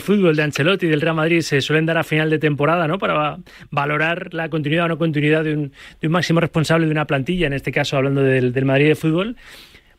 fútbol, 0.01 0.37
de 0.37 0.43
Ancelotti, 0.43 0.87
del 0.87 1.01
Real 1.01 1.17
Madrid, 1.17 1.41
se 1.41 1.61
suelen 1.63 1.87
dar 1.87 1.97
a 1.97 2.05
final 2.05 2.29
de 2.29 2.39
temporada, 2.39 2.87
¿no? 2.87 2.99
Para 2.99 3.39
valorar 3.71 4.35
la 4.35 4.51
continuidad 4.51 4.85
o 4.85 4.89
no 4.89 4.99
continuidad 4.99 5.45
de 5.45 5.55
un, 5.55 5.73
máximo 6.11 6.41
responsable 6.41 6.87
de 6.87 6.93
una 6.93 7.07
plantilla, 7.07 7.47
en 7.47 7.55
este 7.55 7.73
caso 7.73 7.97
hablando 7.97 8.23
del, 8.23 8.65
Madrid 8.65 8.89
de 8.89 8.95
fútbol. 8.95 9.37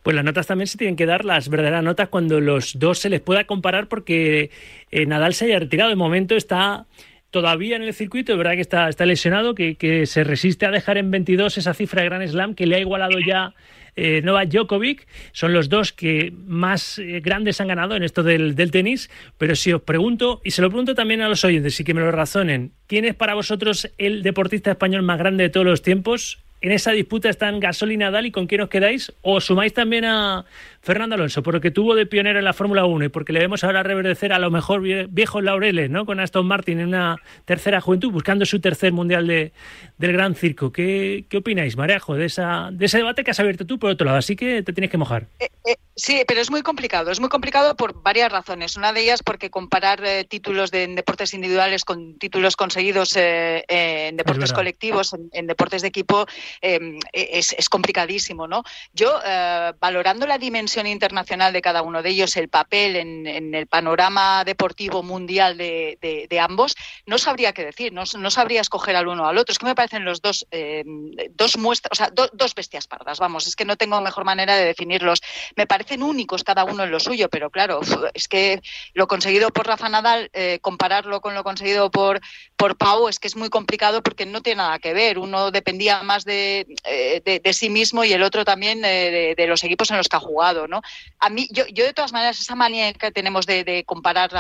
Pues 0.04 0.16
las 0.16 0.26
notas 0.26 0.48
también 0.48 0.68
se 0.68 0.78
tienen 0.78 0.98
que 0.98 1.06
dar 1.06 1.24
las 1.24 1.48
verdaderas 1.50 1.84
notas 1.84 2.10
cuando 2.10 2.42
los 2.42 2.78
dos 2.78 3.00
se 3.00 3.10
les 3.10 3.22
pueda 3.22 3.46
comparar 3.46 3.88
porque 3.88 4.52
eh, 4.92 5.06
Nadal 5.06 5.34
se 5.34 5.46
haya 5.46 5.60
retirado. 5.60 5.90
De 5.90 5.96
momento 5.96 6.36
está 6.36 6.86
todavía 7.32 7.78
en 7.78 7.84
el 7.84 7.94
circuito, 7.94 8.34
es 8.34 8.38
verdad 8.38 8.54
que 8.54 8.62
está, 8.62 9.06
lesionado, 9.06 9.56
que, 9.56 9.76
que, 9.76 10.06
se 10.06 10.24
resiste 10.24 10.66
a 10.66 10.72
dejar 10.72 10.98
en 10.98 11.10
22 11.10 11.58
esa 11.58 11.74
cifra 11.74 12.02
de 12.04 12.10
Gran 12.10 12.28
Slam 12.28 12.54
que 12.54 12.68
le 12.68 12.76
ha 12.76 12.80
igualado 12.80 13.18
ya 13.26 13.56
eh, 13.96 14.22
Novak 14.24 14.50
Djokovic, 14.50 15.08
son 15.32 15.54
los 15.54 15.70
dos 15.70 15.94
que 15.94 16.34
más 16.46 17.00
eh, 17.00 17.20
grandes 17.22 17.62
han 17.62 17.68
ganado 17.68 17.96
en 17.96 18.04
esto 18.04 18.24
del, 18.24 18.56
del, 18.56 18.72
tenis, 18.72 19.10
pero 19.38 19.56
si 19.56 19.72
os 19.72 19.82
pregunto, 19.82 20.42
y 20.44 20.52
se 20.52 20.62
lo 20.62 20.70
pregunto 20.70 20.96
también 20.96 21.22
a 21.22 21.30
los 21.30 21.44
oyentes 21.46 21.80
y 21.80 21.84
que 21.84 21.94
me 21.94 22.02
lo 22.02 22.12
razonen, 22.12 22.72
¿quién 22.88 23.06
es 23.06 23.16
para 23.16 23.34
vosotros 23.34 23.92
el 23.98 24.24
deportista 24.24 24.72
español 24.72 25.04
más 25.04 25.20
grande 25.20 25.44
de 25.44 25.50
todos 25.50 25.66
los 25.66 25.82
tiempos? 25.82 26.40
En 26.64 26.72
esa 26.72 26.92
disputa 26.92 27.28
están 27.28 27.60
Gasol 27.60 27.92
y 27.92 27.98
Nadal, 27.98 28.26
¿y 28.26 28.32
con 28.32 28.48
quién 28.48 28.62
os 28.62 28.70
quedáis? 28.70 29.12
¿O 29.22 29.42
sumáis 29.42 29.74
también 29.74 30.06
a 30.06 30.46
Fernando 30.80 31.16
Alonso, 31.16 31.44
por 31.44 31.56
lo 31.56 31.60
que 31.60 31.72
tuvo 31.72 31.94
de 31.94 32.06
pionero 32.06 32.40
en 32.40 32.46
la 32.46 32.54
Fórmula 32.54 32.86
1 32.86 33.04
y 33.04 33.10
porque 33.10 33.34
le 33.34 33.40
vemos 33.40 33.66
ahora 33.66 33.84
reverdecer 33.84 34.32
a 34.32 34.40
lo 34.40 34.50
mejor 34.50 34.82
viejos 35.10 35.44
laureles, 35.44 35.90
¿no? 35.90 36.06
Con 36.06 36.22
Aston 36.22 36.46
Martin 36.46 36.80
en 36.80 36.88
una 36.88 37.18
tercera 37.44 37.82
juventud, 37.82 38.14
buscando 38.14 38.46
su 38.46 38.62
tercer 38.62 38.94
mundial 38.94 39.28
de, 39.28 39.52
del 39.98 40.14
Gran 40.14 40.36
Circo. 40.36 40.72
¿Qué, 40.72 41.26
qué 41.28 41.36
opináis, 41.36 41.76
Marejo, 41.76 42.16
de, 42.16 42.28
esa, 42.28 42.70
de 42.72 42.86
ese 42.86 43.00
debate 43.00 43.26
que 43.26 43.32
has 43.32 43.40
abierto 43.42 43.66
tú 43.66 43.78
por 43.78 43.90
otro 43.90 44.06
lado? 44.06 44.20
Así 44.20 44.38
que 44.38 44.64
te 44.64 44.72
tienes 44.72 44.90
que 44.90 44.98
mojar. 44.98 45.28
Eh, 45.42 45.50
eh, 45.66 45.76
sí, 45.96 46.24
pero 46.28 46.42
es 46.42 46.52
muy 46.52 46.62
complicado. 46.62 47.12
Es 47.12 47.20
muy 47.20 47.30
complicado 47.30 47.76
por 47.76 48.02
varias 48.02 48.32
razones. 48.32 48.76
Una 48.76 48.94
de 48.94 49.02
ellas 49.02 49.24
porque 49.24 49.50
comparar 49.50 50.04
eh, 50.04 50.24
títulos 50.26 50.72
de 50.72 50.88
deportes 50.88 51.34
individuales 51.34 51.86
con 51.86 52.18
títulos 52.18 52.56
conseguidos 52.56 53.16
en 53.16 54.18
deportes 54.18 54.54
colectivos, 54.54 55.16
en, 55.32 55.48
deportes 55.48 55.82
de 55.82 55.88
equipo, 55.88 56.26
Em, 56.62 57.00
e, 57.12 57.40
es, 57.40 57.70
complicadísimo, 57.70 58.48
¿no? 58.48 58.64
Yo, 58.94 59.20
eh, 59.26 59.74
valorando 59.80 60.26
la 60.26 60.38
dimensión 60.38 60.88
internacional 60.88 61.52
de 61.52 61.62
cada 61.62 61.82
uno 61.82 62.02
de 62.02 62.10
ellos, 62.10 62.36
el 62.38 62.50
papel 62.50 62.96
en, 62.96 63.54
el 63.54 63.68
panorama 63.68 64.44
deportivo 64.46 65.04
mundial 65.04 65.58
de, 65.58 66.40
ambos, 66.40 66.76
no 67.06 67.18
sabría 67.18 67.54
qué 67.54 67.66
decir, 67.66 67.94
no, 67.94 68.06
sabría 68.06 68.62
escoger 68.62 68.96
al 68.96 69.08
uno 69.08 69.24
o 69.24 69.28
al 69.28 69.38
otro. 69.38 69.52
Es 69.52 69.60
que 69.60 69.66
me 69.66 69.76
parecen 69.76 70.06
los 70.06 70.22
dos, 70.22 70.46
em, 70.52 71.12
dos 71.32 71.58
muestras, 71.58 71.92
o 71.92 71.96
sea, 71.96 72.10
dos 72.12 72.56
bestias 72.56 72.88
pardas, 72.88 73.20
vamos, 73.20 73.48
es 73.48 73.56
que 73.56 73.66
no 73.66 73.76
tengo 73.76 74.00
mejor 74.02 74.26
manera 74.26 74.56
de 74.56 74.66
definirlos. 74.66 75.22
Me 75.56 75.68
parecen 75.84 76.04
únicos 76.04 76.44
cada 76.44 76.64
uno 76.64 76.84
en 76.84 76.92
lo 76.92 77.00
suyo, 77.00 77.28
pero 77.30 77.50
claro, 77.50 77.82
es 78.14 78.28
que 78.30 78.62
lo 78.94 79.08
conseguido 79.08 79.50
por 79.50 79.68
Rafa 79.68 79.90
Nadal, 79.90 80.30
eh, 80.34 80.60
compararlo 80.62 81.20
con 81.20 81.36
lo 81.36 81.44
conseguido 81.44 81.92
por, 81.92 82.22
por 82.56 82.78
Pau, 82.78 83.10
es 83.10 83.20
que 83.20 83.28
es 83.28 83.36
muy 83.36 83.50
complicado 83.50 84.02
porque 84.02 84.26
no 84.26 84.42
tiene 84.42 84.62
nada 84.62 84.80
que 84.80 84.94
ver. 84.94 85.20
Uno 85.20 85.52
dependía 85.52 86.02
más 86.04 86.24
de 86.24 86.66
eh, 86.86 87.22
de, 87.44 87.54
sí 87.54 87.70
mismo 87.70 88.04
y 88.06 88.14
el 88.14 88.24
otro 88.24 88.46
también 88.46 88.84
eh, 88.86 89.34
de, 89.36 89.48
los 89.48 89.64
equipos 89.64 89.92
en 89.92 89.98
los 89.98 90.08
que 90.08 90.16
ha 90.16 90.22
jugado, 90.22 90.68
¿no? 90.68 90.82
A 91.20 91.30
mí, 91.30 91.48
yo, 91.52 91.66
yo 91.68 91.84
de 91.84 91.94
todas 91.94 92.14
maneras, 92.14 92.40
esa 92.40 92.56
manía 92.56 92.94
que 92.94 93.12
tenemos 93.12 93.46
de, 93.46 93.84
comparar 93.86 94.32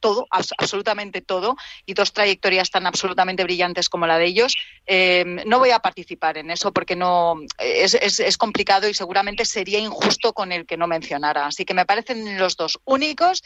todo, 0.00 0.26
absolutamente 0.30 1.20
todo, 1.20 1.56
y 1.84 1.92
dos 1.92 2.12
trayectorias 2.12 2.70
tan 2.70 2.86
absolutamente 2.86 3.44
brillantes 3.44 3.88
como 3.88 4.06
la 4.06 4.18
de 4.18 4.26
ellos, 4.26 4.56
em, 4.86 5.40
no 5.46 5.58
voy 5.58 5.70
a 5.70 5.80
participar 5.80 6.38
en 6.38 6.50
eso 6.50 6.72
porque 6.72 6.96
no 6.96 7.36
es, 7.58 7.94
es, 7.94 8.38
complicado 8.38 8.88
y 8.88 8.94
seguramente 8.94 9.44
sería 9.44 9.78
injusto 9.78 10.32
con 10.32 10.52
el 10.52 10.66
que 10.66 10.76
no 10.76 10.85
mencionara. 10.86 11.46
Así 11.46 11.64
que 11.64 11.74
me 11.74 11.86
parecen 11.86 12.38
los 12.38 12.56
dos 12.56 12.78
únicos 12.84 13.42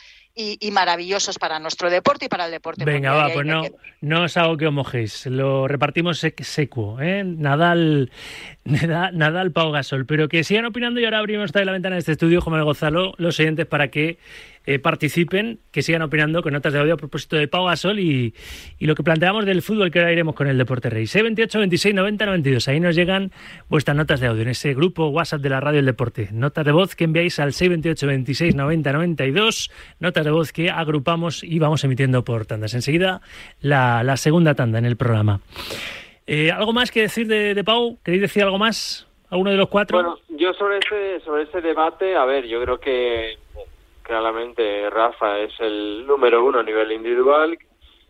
y, 0.61 0.71
maravillosos 0.71 1.39
para 1.39 1.59
nuestro 1.59 1.91
deporte 1.91 2.27
y 2.27 2.29
para 2.29 2.47
el 2.47 2.51
deporte. 2.51 2.85
Venga, 2.85 3.13
va, 3.13 3.29
pues 3.33 3.47
no, 3.47 3.63
no 4.01 4.25
os 4.25 4.37
hago 4.37 4.57
que 4.57 4.67
os 4.67 4.73
mojéis, 4.73 5.27
lo 5.27 5.69
repartimos 5.69 6.19
secuo, 6.19 7.01
¿eh? 7.01 7.25
Nadal, 7.25 8.11
Nadal, 8.65 9.53
Pau 9.53 9.71
Gasol, 9.71 10.07
pero 10.07 10.29
que 10.29 10.45
sigan 10.45 10.65
opinando 10.65 11.01
y 11.01 11.05
ahora 11.05 11.19
abrimos 11.19 11.55
la 11.55 11.73
ventana 11.73 11.97
de 11.97 12.01
este 12.01 12.13
estudio, 12.13 12.41
Jomel 12.41 12.65
Gonzalo, 12.65 13.15
los 13.19 13.39
oyentes 13.41 13.67
para 13.67 13.89
que 13.89 14.19
eh, 14.67 14.79
participen, 14.79 15.59
que 15.71 15.83
sigan 15.83 16.03
opinando 16.03 16.43
con 16.43 16.53
notas 16.53 16.73
de 16.73 16.79
audio 16.79 16.95
a 16.95 16.97
propósito 16.97 17.37
de 17.37 17.49
Pau 17.49 17.65
Gasol 17.65 17.99
y, 17.99 18.35
y 18.79 18.87
lo 18.87 18.95
que 18.95 19.03
planteamos 19.03 19.47
del 19.47 19.63
fútbol 19.63 19.91
que 19.91 19.99
ahora 20.01 20.13
iremos 20.13 20.35
con 20.35 20.49
el 20.49 20.59
Deporte 20.59 20.91
Rey. 20.91 21.07
628 21.07 21.59
26 21.59 21.95
90 21.95 22.27
92, 22.27 22.69
ahí 22.69 22.79
nos 22.79 22.95
llegan 22.95 23.33
vuestras 23.69 23.97
notas 23.97 24.21
de 24.21 24.27
audio 24.27 24.43
en 24.43 24.49
ese 24.49 24.75
grupo 24.75 25.09
WhatsApp 25.09 25.41
de 25.41 25.49
la 25.49 25.61
Radio 25.61 25.79
del 25.79 25.87
Deporte. 25.87 26.29
Notas 26.33 26.65
de 26.65 26.73
voz 26.73 26.95
que 26.95 27.05
enviáis 27.05 27.39
al 27.39 27.55
628 27.55 28.07
26 28.07 28.55
90 28.55 28.93
92, 28.93 29.71
notas 29.99 30.25
de 30.25 30.30
voz 30.31 30.53
que 30.53 30.71
agrupamos 30.71 31.43
y 31.45 31.59
vamos 31.59 31.85
emitiendo 31.85 32.25
por 32.25 32.47
tandas. 32.47 32.75
Enseguida 32.75 33.21
la, 33.61 34.03
la 34.05 34.17
segunda 34.17 34.55
tanda 34.55 34.79
en 34.79 34.87
el 34.87 34.97
programa. 34.97 35.41
Eh, 36.33 36.53
¿Algo 36.53 36.73
más 36.73 36.93
que 36.93 37.03
decir 37.03 37.27
de, 37.27 37.65
Pau? 37.65 37.99
¿Queréis 38.05 38.23
decir 38.23 38.45
algo 38.45 38.57
más? 38.57 39.05
¿Alguno 39.31 39.51
de 39.51 39.57
los 39.57 39.69
cuatro? 39.69 39.99
Bueno, 39.99 40.19
yo 40.29 40.53
sobre 40.55 40.79
ese, 40.79 41.25
sobre 41.25 41.43
ese 41.43 41.61
debate, 41.61 42.15
a 42.15 42.25
ver, 42.25 42.47
yo 42.47 42.63
creo 42.63 42.79
que 42.79 43.37
claramente 44.03 44.89
Rafa 44.91 45.39
es 45.39 45.53
el 45.59 46.07
número 46.07 46.45
uno 46.45 46.61
a 46.61 46.63
nivel 46.63 46.93
individual 46.93 47.59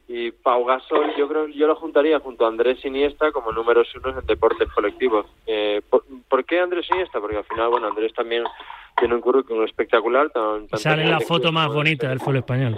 y 0.07 0.33
Pau 0.33 0.65
Gasol 0.65 1.15
yo 1.17 1.29
creo 1.29 1.47
yo 1.47 1.67
lo 1.67 1.77
juntaría 1.77 2.19
junto 2.19 2.45
a 2.45 2.49
Andrés 2.49 2.85
Iniesta 2.85 3.33
como 3.33 3.53
números 3.53 3.89
uno 3.95 4.19
en 4.19 4.27
deportes 4.27 4.69
colectivos. 4.73 5.25
Eh, 5.47 5.81
¿por, 5.89 6.45
qué 6.45 6.61
Andrés 6.61 6.89
Iniesta? 6.91 7.21
Porque 7.21 7.39
al 7.39 7.45
final, 7.45 7.71
bueno, 7.71 7.87
Andrés 7.87 8.13
también 8.13 8.45
tiene 9.01 9.15
un 9.17 9.21
currículum 9.21 9.65
espectacular. 9.65 10.31
Sale 10.75 11.07
la 11.07 11.19
foto 11.21 11.51
más 11.51 11.69
bonita 11.73 12.09
del 12.09 12.21
fútbol 12.21 12.37
español 12.37 12.77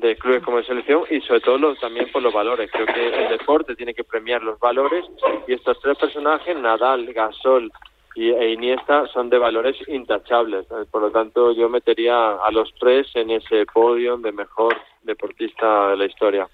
de 0.00 0.16
clubes 0.16 0.42
como 0.42 0.56
de 0.56 0.64
selección 0.64 1.04
y 1.10 1.20
sobre 1.20 1.40
todo 1.40 1.74
también 1.76 2.10
por 2.10 2.22
los 2.22 2.32
valores. 2.32 2.70
Creo 2.72 2.86
que 2.86 3.06
el 3.06 3.28
deporte 3.28 3.76
tiene 3.76 3.94
que 3.94 4.04
premiar 4.04 4.42
los 4.42 4.58
valores 4.58 5.04
y 5.46 5.52
estos 5.52 5.78
tres 5.80 5.98
personajes, 5.98 6.56
Nadal, 6.56 7.12
Gasol 7.12 7.70
y, 8.14 8.30
e 8.30 8.52
Iniesta, 8.52 9.06
son 9.08 9.30
de 9.30 9.38
valores 9.38 9.76
intachables. 9.88 10.66
Por 10.90 11.02
lo 11.02 11.10
tanto, 11.10 11.52
yo 11.52 11.68
metería 11.68 12.32
a 12.32 12.50
los 12.50 12.72
tres 12.78 13.08
en 13.14 13.30
ese 13.30 13.66
podio 13.66 14.16
de 14.16 14.32
mejor 14.32 14.76
deportista 15.02 15.90
de 15.90 15.96
la 15.96 16.06
historia. 16.06 16.48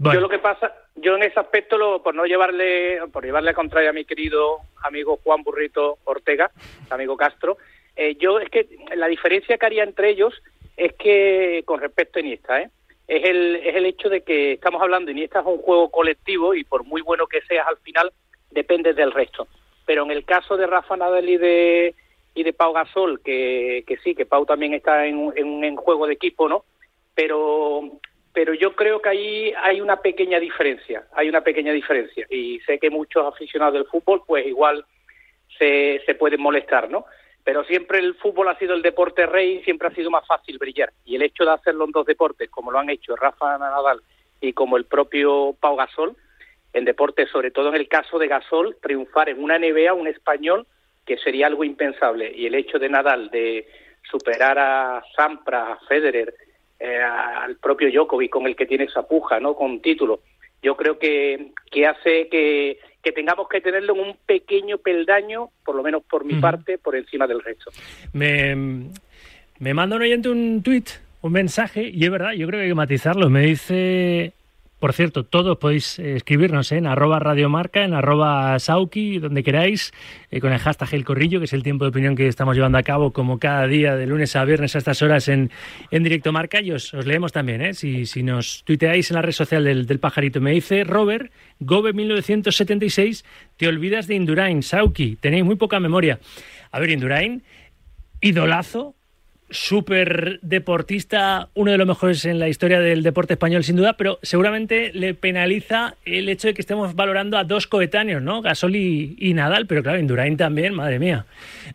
Yo 0.00 0.20
lo 0.20 0.28
que 0.28 0.38
pasa, 0.38 0.72
yo 0.94 1.16
en 1.16 1.24
ese 1.24 1.40
aspecto, 1.40 1.76
lo, 1.76 2.00
por 2.00 2.14
no 2.14 2.24
llevarle, 2.24 3.00
por 3.12 3.24
llevarle 3.24 3.50
a 3.50 3.54
contrario 3.54 3.90
a 3.90 3.92
mi 3.92 4.04
querido 4.04 4.58
amigo 4.84 5.18
Juan 5.24 5.42
Burrito 5.42 5.98
Ortega, 6.04 6.52
amigo 6.88 7.16
Castro, 7.16 7.56
eh, 7.98 8.14
yo 8.14 8.38
es 8.38 8.48
que 8.48 8.68
la 8.94 9.08
diferencia 9.08 9.58
que 9.58 9.66
haría 9.66 9.82
entre 9.82 10.10
ellos 10.10 10.32
es 10.76 10.92
que, 10.94 11.62
con 11.64 11.80
respecto 11.80 12.18
a 12.18 12.22
Iniesta, 12.22 12.62
¿eh? 12.62 12.70
es, 13.08 13.28
el, 13.28 13.56
es 13.56 13.74
el 13.74 13.86
hecho 13.86 14.08
de 14.08 14.20
que 14.20 14.52
estamos 14.52 14.80
hablando, 14.80 15.10
Iniesta 15.10 15.40
es 15.40 15.46
un 15.46 15.58
juego 15.58 15.90
colectivo 15.90 16.54
y 16.54 16.62
por 16.62 16.84
muy 16.84 17.02
bueno 17.02 17.26
que 17.26 17.40
seas 17.42 17.66
al 17.66 17.78
final, 17.78 18.12
depende 18.52 18.94
del 18.94 19.10
resto. 19.10 19.48
Pero 19.84 20.04
en 20.04 20.12
el 20.12 20.24
caso 20.24 20.56
de 20.56 20.68
Rafa 20.68 20.96
Nadal 20.96 21.28
y 21.28 21.38
de, 21.38 21.94
y 22.34 22.44
de 22.44 22.52
Pau 22.52 22.72
Gasol, 22.72 23.20
que, 23.20 23.82
que 23.84 23.96
sí, 23.96 24.14
que 24.14 24.26
Pau 24.26 24.46
también 24.46 24.74
está 24.74 25.04
en, 25.04 25.32
en, 25.34 25.64
en 25.64 25.74
juego 25.74 26.06
de 26.06 26.14
equipo, 26.14 26.48
¿no? 26.48 26.64
Pero, 27.16 27.82
pero 28.32 28.54
yo 28.54 28.76
creo 28.76 29.02
que 29.02 29.08
ahí 29.08 29.52
hay 29.60 29.80
una 29.80 29.96
pequeña 29.96 30.38
diferencia, 30.38 31.08
hay 31.16 31.28
una 31.28 31.40
pequeña 31.40 31.72
diferencia. 31.72 32.26
Y 32.30 32.60
sé 32.60 32.78
que 32.78 32.90
muchos 32.90 33.26
aficionados 33.26 33.74
del 33.74 33.86
fútbol, 33.86 34.22
pues 34.24 34.46
igual 34.46 34.84
se, 35.58 36.00
se 36.06 36.14
pueden 36.14 36.40
molestar, 36.40 36.88
¿no? 36.88 37.04
Pero 37.48 37.64
siempre 37.64 37.98
el 37.98 38.14
fútbol 38.16 38.48
ha 38.48 38.58
sido 38.58 38.74
el 38.74 38.82
deporte 38.82 39.24
rey, 39.24 39.62
siempre 39.64 39.88
ha 39.88 39.94
sido 39.94 40.10
más 40.10 40.26
fácil 40.26 40.58
brillar. 40.58 40.92
Y 41.06 41.16
el 41.16 41.22
hecho 41.22 41.46
de 41.46 41.52
hacerlo 41.52 41.86
en 41.86 41.92
dos 41.92 42.04
deportes, 42.04 42.50
como 42.50 42.70
lo 42.70 42.78
han 42.78 42.90
hecho 42.90 43.16
Rafa 43.16 43.56
Nadal 43.56 44.02
y 44.38 44.52
como 44.52 44.76
el 44.76 44.84
propio 44.84 45.56
Pau 45.58 45.74
Gasol, 45.74 46.14
en 46.74 46.84
deportes, 46.84 47.30
sobre 47.30 47.50
todo 47.50 47.70
en 47.70 47.76
el 47.76 47.88
caso 47.88 48.18
de 48.18 48.28
Gasol, 48.28 48.76
triunfar 48.82 49.30
en 49.30 49.42
una 49.42 49.58
NBA, 49.58 49.94
un 49.94 50.08
español, 50.08 50.66
que 51.06 51.16
sería 51.16 51.46
algo 51.46 51.64
impensable. 51.64 52.30
Y 52.36 52.44
el 52.44 52.54
hecho 52.54 52.78
de 52.78 52.90
Nadal 52.90 53.30
de 53.30 53.66
superar 54.10 54.58
a 54.58 55.02
Sampras, 55.16 55.70
a 55.70 55.86
Federer, 55.86 56.34
eh, 56.78 57.00
al 57.00 57.56
propio 57.56 57.90
Djokovic, 57.90 58.30
con 58.30 58.46
el 58.46 58.56
que 58.56 58.66
tiene 58.66 58.84
esa 58.84 59.08
puja, 59.08 59.40
¿no? 59.40 59.54
Con 59.54 59.80
título, 59.80 60.20
yo 60.62 60.76
creo 60.76 60.98
que, 60.98 61.52
que 61.70 61.86
hace 61.86 62.28
que 62.28 62.78
que 63.08 63.12
tengamos 63.12 63.48
que 63.48 63.62
tenerlo 63.62 63.94
en 63.94 64.00
un 64.00 64.16
pequeño 64.26 64.76
peldaño, 64.76 65.48
por 65.64 65.74
lo 65.74 65.82
menos 65.82 66.02
por 66.02 66.26
mi 66.26 66.34
parte, 66.34 66.76
por 66.76 66.94
encima 66.94 67.26
del 67.26 67.40
resto. 67.40 67.70
Me, 68.12 68.54
me 69.58 69.72
manda 69.72 69.96
un 69.96 70.02
oyente 70.02 70.28
un 70.28 70.62
tuit, 70.62 70.90
un 71.22 71.32
mensaje, 71.32 71.88
y 71.88 72.04
es 72.04 72.10
verdad, 72.10 72.32
yo 72.32 72.46
creo 72.46 72.58
que 72.58 72.64
hay 72.64 72.68
que 72.68 72.74
matizarlo. 72.74 73.30
Me 73.30 73.40
dice 73.40 74.34
por 74.78 74.92
cierto, 74.92 75.24
todos 75.24 75.58
podéis 75.58 75.98
eh, 75.98 76.16
escribirnos 76.16 76.70
en 76.70 76.86
arroba 76.86 77.18
radiomarca, 77.18 77.84
en 77.84 77.94
arroba 77.94 78.58
sauki, 78.58 79.18
donde 79.18 79.42
queráis, 79.42 79.92
eh, 80.30 80.40
con 80.40 80.52
el 80.52 80.58
hashtag 80.58 80.94
El 80.94 81.04
Corrillo, 81.04 81.40
que 81.40 81.46
es 81.46 81.52
el 81.52 81.64
tiempo 81.64 81.84
de 81.84 81.90
opinión 81.90 82.14
que 82.14 82.28
estamos 82.28 82.54
llevando 82.54 82.78
a 82.78 82.82
cabo 82.84 83.12
como 83.12 83.38
cada 83.38 83.66
día, 83.66 83.96
de 83.96 84.06
lunes 84.06 84.36
a 84.36 84.44
viernes 84.44 84.76
a 84.76 84.78
estas 84.78 85.02
horas 85.02 85.28
en, 85.28 85.50
en 85.90 86.02
Directo 86.04 86.30
Marca. 86.30 86.60
Y 86.60 86.70
os, 86.70 86.92
leemos 86.92 87.32
también, 87.32 87.60
¿eh? 87.60 87.74
si, 87.74 88.22
nos 88.22 88.62
tuiteáis 88.64 89.10
en 89.10 89.16
la 89.16 89.22
red 89.22 89.32
social 89.32 89.64
del, 89.64 89.86
del 89.86 89.98
pajarito. 89.98 90.40
Me 90.40 90.52
dice 90.52 90.84
Robert, 90.84 91.32
Gobe 91.58 91.92
1976, 91.92 93.24
te 93.56 93.66
olvidas 93.66 94.06
de 94.06 94.14
Indurain, 94.14 94.62
Sauki, 94.62 95.16
tenéis 95.16 95.44
muy 95.44 95.56
poca 95.56 95.80
memoria. 95.80 96.20
A 96.70 96.78
ver, 96.78 96.90
Indurain, 96.90 97.42
idolazo, 98.20 98.94
súper 99.50 100.38
deportista, 100.42 101.48
uno 101.54 101.70
de 101.70 101.78
los 101.78 101.86
mejores 101.86 102.24
en 102.24 102.38
la 102.38 102.48
historia 102.48 102.80
del 102.80 103.02
deporte 103.02 103.34
español, 103.34 103.64
sin 103.64 103.76
duda, 103.76 103.94
pero 103.94 104.18
seguramente 104.22 104.90
le 104.92 105.14
penaliza 105.14 105.94
el 106.04 106.28
hecho 106.28 106.48
de 106.48 106.54
que 106.54 106.60
estemos 106.60 106.94
valorando 106.94 107.38
a 107.38 107.44
dos 107.44 107.66
coetáneos, 107.66 108.22
¿no? 108.22 108.42
Gasol 108.42 108.76
y, 108.76 109.32
Nadal, 109.34 109.66
pero 109.66 109.82
claro, 109.82 109.98
Indurain 109.98 110.36
también, 110.36 110.74
madre 110.74 110.98
mía, 110.98 111.26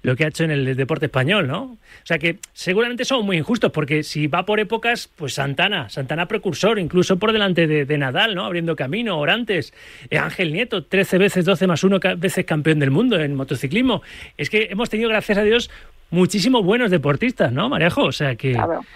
lo 0.03 0.15
que 0.15 0.25
ha 0.25 0.27
hecho 0.27 0.44
en 0.44 0.51
el 0.51 0.75
deporte 0.75 1.08
español, 1.08 1.48
¿no? 1.48 1.77
O 2.03 2.06
sea 2.06 2.20
que 2.20 2.38
seguramente 2.53 3.06
somos 3.06 3.25
muy 3.25 3.38
injustos, 3.38 3.72
porque 3.72 4.03
si 4.03 4.27
va 4.27 4.46
por 4.46 4.60
épocas, 4.60 5.10
pues 5.15 5.34
Santana, 5.34 5.89
Santana 5.89 6.27
precursor, 6.27 6.77
incluso 6.77 7.18
por 7.18 7.32
delante 7.32 7.65
de, 7.68 7.98
Nadal, 7.98 8.36
¿no? 8.36 8.46
Abriendo 8.46 8.75
camino, 8.75 9.18
Orantes, 9.18 9.74
eh, 10.10 10.18
Ángel 10.18 10.51
Nieto, 10.51 10.84
13 10.84 11.18
veces, 11.18 11.46
12 11.46 11.68
más 11.68 11.84
1 11.84 12.00
veces 12.18 12.46
campeón 12.46 12.80
del 12.80 12.92
mundo 12.92 13.20
en 13.20 13.36
motociclismo. 13.36 14.01
Es 14.38 14.50
que 14.50 14.68
hemos 14.72 14.89
tenido, 14.89 15.10
gracias 15.10 15.38
a 15.38 15.44
Dios, 15.44 15.70
muchísimos 16.13 16.63
buenos 16.63 16.91
deportistas, 16.91 17.51
¿no, 17.51 17.70
Marejo? 17.70 18.03
O 18.03 18.12
sea 18.12 18.36
que 18.36 18.53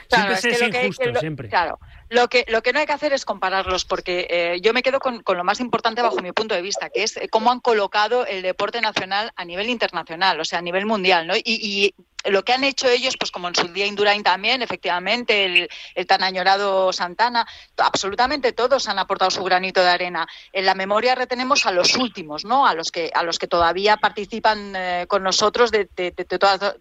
siempre 0.07 0.51
es, 0.51 0.61
injusto, 0.61 1.19
siempre. 1.19 1.49
Claro, 1.49 1.79
lo 2.09 2.27
que, 2.27 2.45
lo 2.47 2.61
que 2.61 2.71
no 2.71 2.79
hay 2.79 2.85
que 2.85 2.93
hacer 2.93 3.11
es 3.11 3.25
compararlos, 3.25 3.85
porque 3.85 4.27
eh, 4.29 4.59
yo 4.61 4.71
me 4.71 4.83
quedo 4.83 4.99
con, 4.99 5.23
con, 5.23 5.35
lo 5.35 5.43
más 5.43 5.59
importante 5.59 6.01
bajo 6.01 6.21
mi 6.21 6.31
punto 6.31 6.55
de 6.55 6.61
vista, 6.61 6.89
que 6.89 7.03
es 7.03 7.19
cómo 7.31 7.51
han 7.51 7.59
colocado 7.59 8.25
el 8.25 8.43
deporte 8.43 8.79
nacional 8.81 9.31
a 9.35 9.45
nivel 9.45 9.69
internacional, 9.69 10.39
o 10.39 10.45
sea, 10.45 10.59
a 10.59 10.61
nivel 10.61 10.85
mundial, 10.85 11.27
¿no? 11.27 11.35
Y, 11.35 11.43
y 11.45 11.93
lo 12.27 12.43
que 12.43 12.53
han 12.53 12.63
hecho 12.63 12.87
ellos, 12.89 13.15
pues 13.17 13.31
como 13.31 13.47
en 13.47 13.55
su 13.55 13.67
día 13.69 13.85
Indurain 13.85 14.23
también, 14.23 14.61
efectivamente, 14.61 15.45
el, 15.45 16.07
tan 16.07 16.23
añorado 16.23 16.91
Santana, 16.93 17.47
absolutamente 17.77 18.53
todos 18.53 18.87
han 18.87 18.99
aportado 18.99 19.31
su 19.31 19.43
granito 19.43 19.81
de 19.81 19.89
arena. 19.89 20.27
En 20.51 20.65
la 20.65 20.75
memoria 20.75 21.15
retenemos 21.15 21.65
a 21.65 21.71
los 21.71 21.95
últimos, 21.95 22.45
¿no? 22.45 22.67
A 22.67 22.73
los 22.73 22.91
que, 22.91 23.11
a 23.13 23.23
los 23.23 23.39
que 23.39 23.47
todavía 23.47 23.97
participan 23.97 24.73
eh, 24.75 25.05
con 25.07 25.23
nosotros, 25.23 25.71
de, 25.71 25.85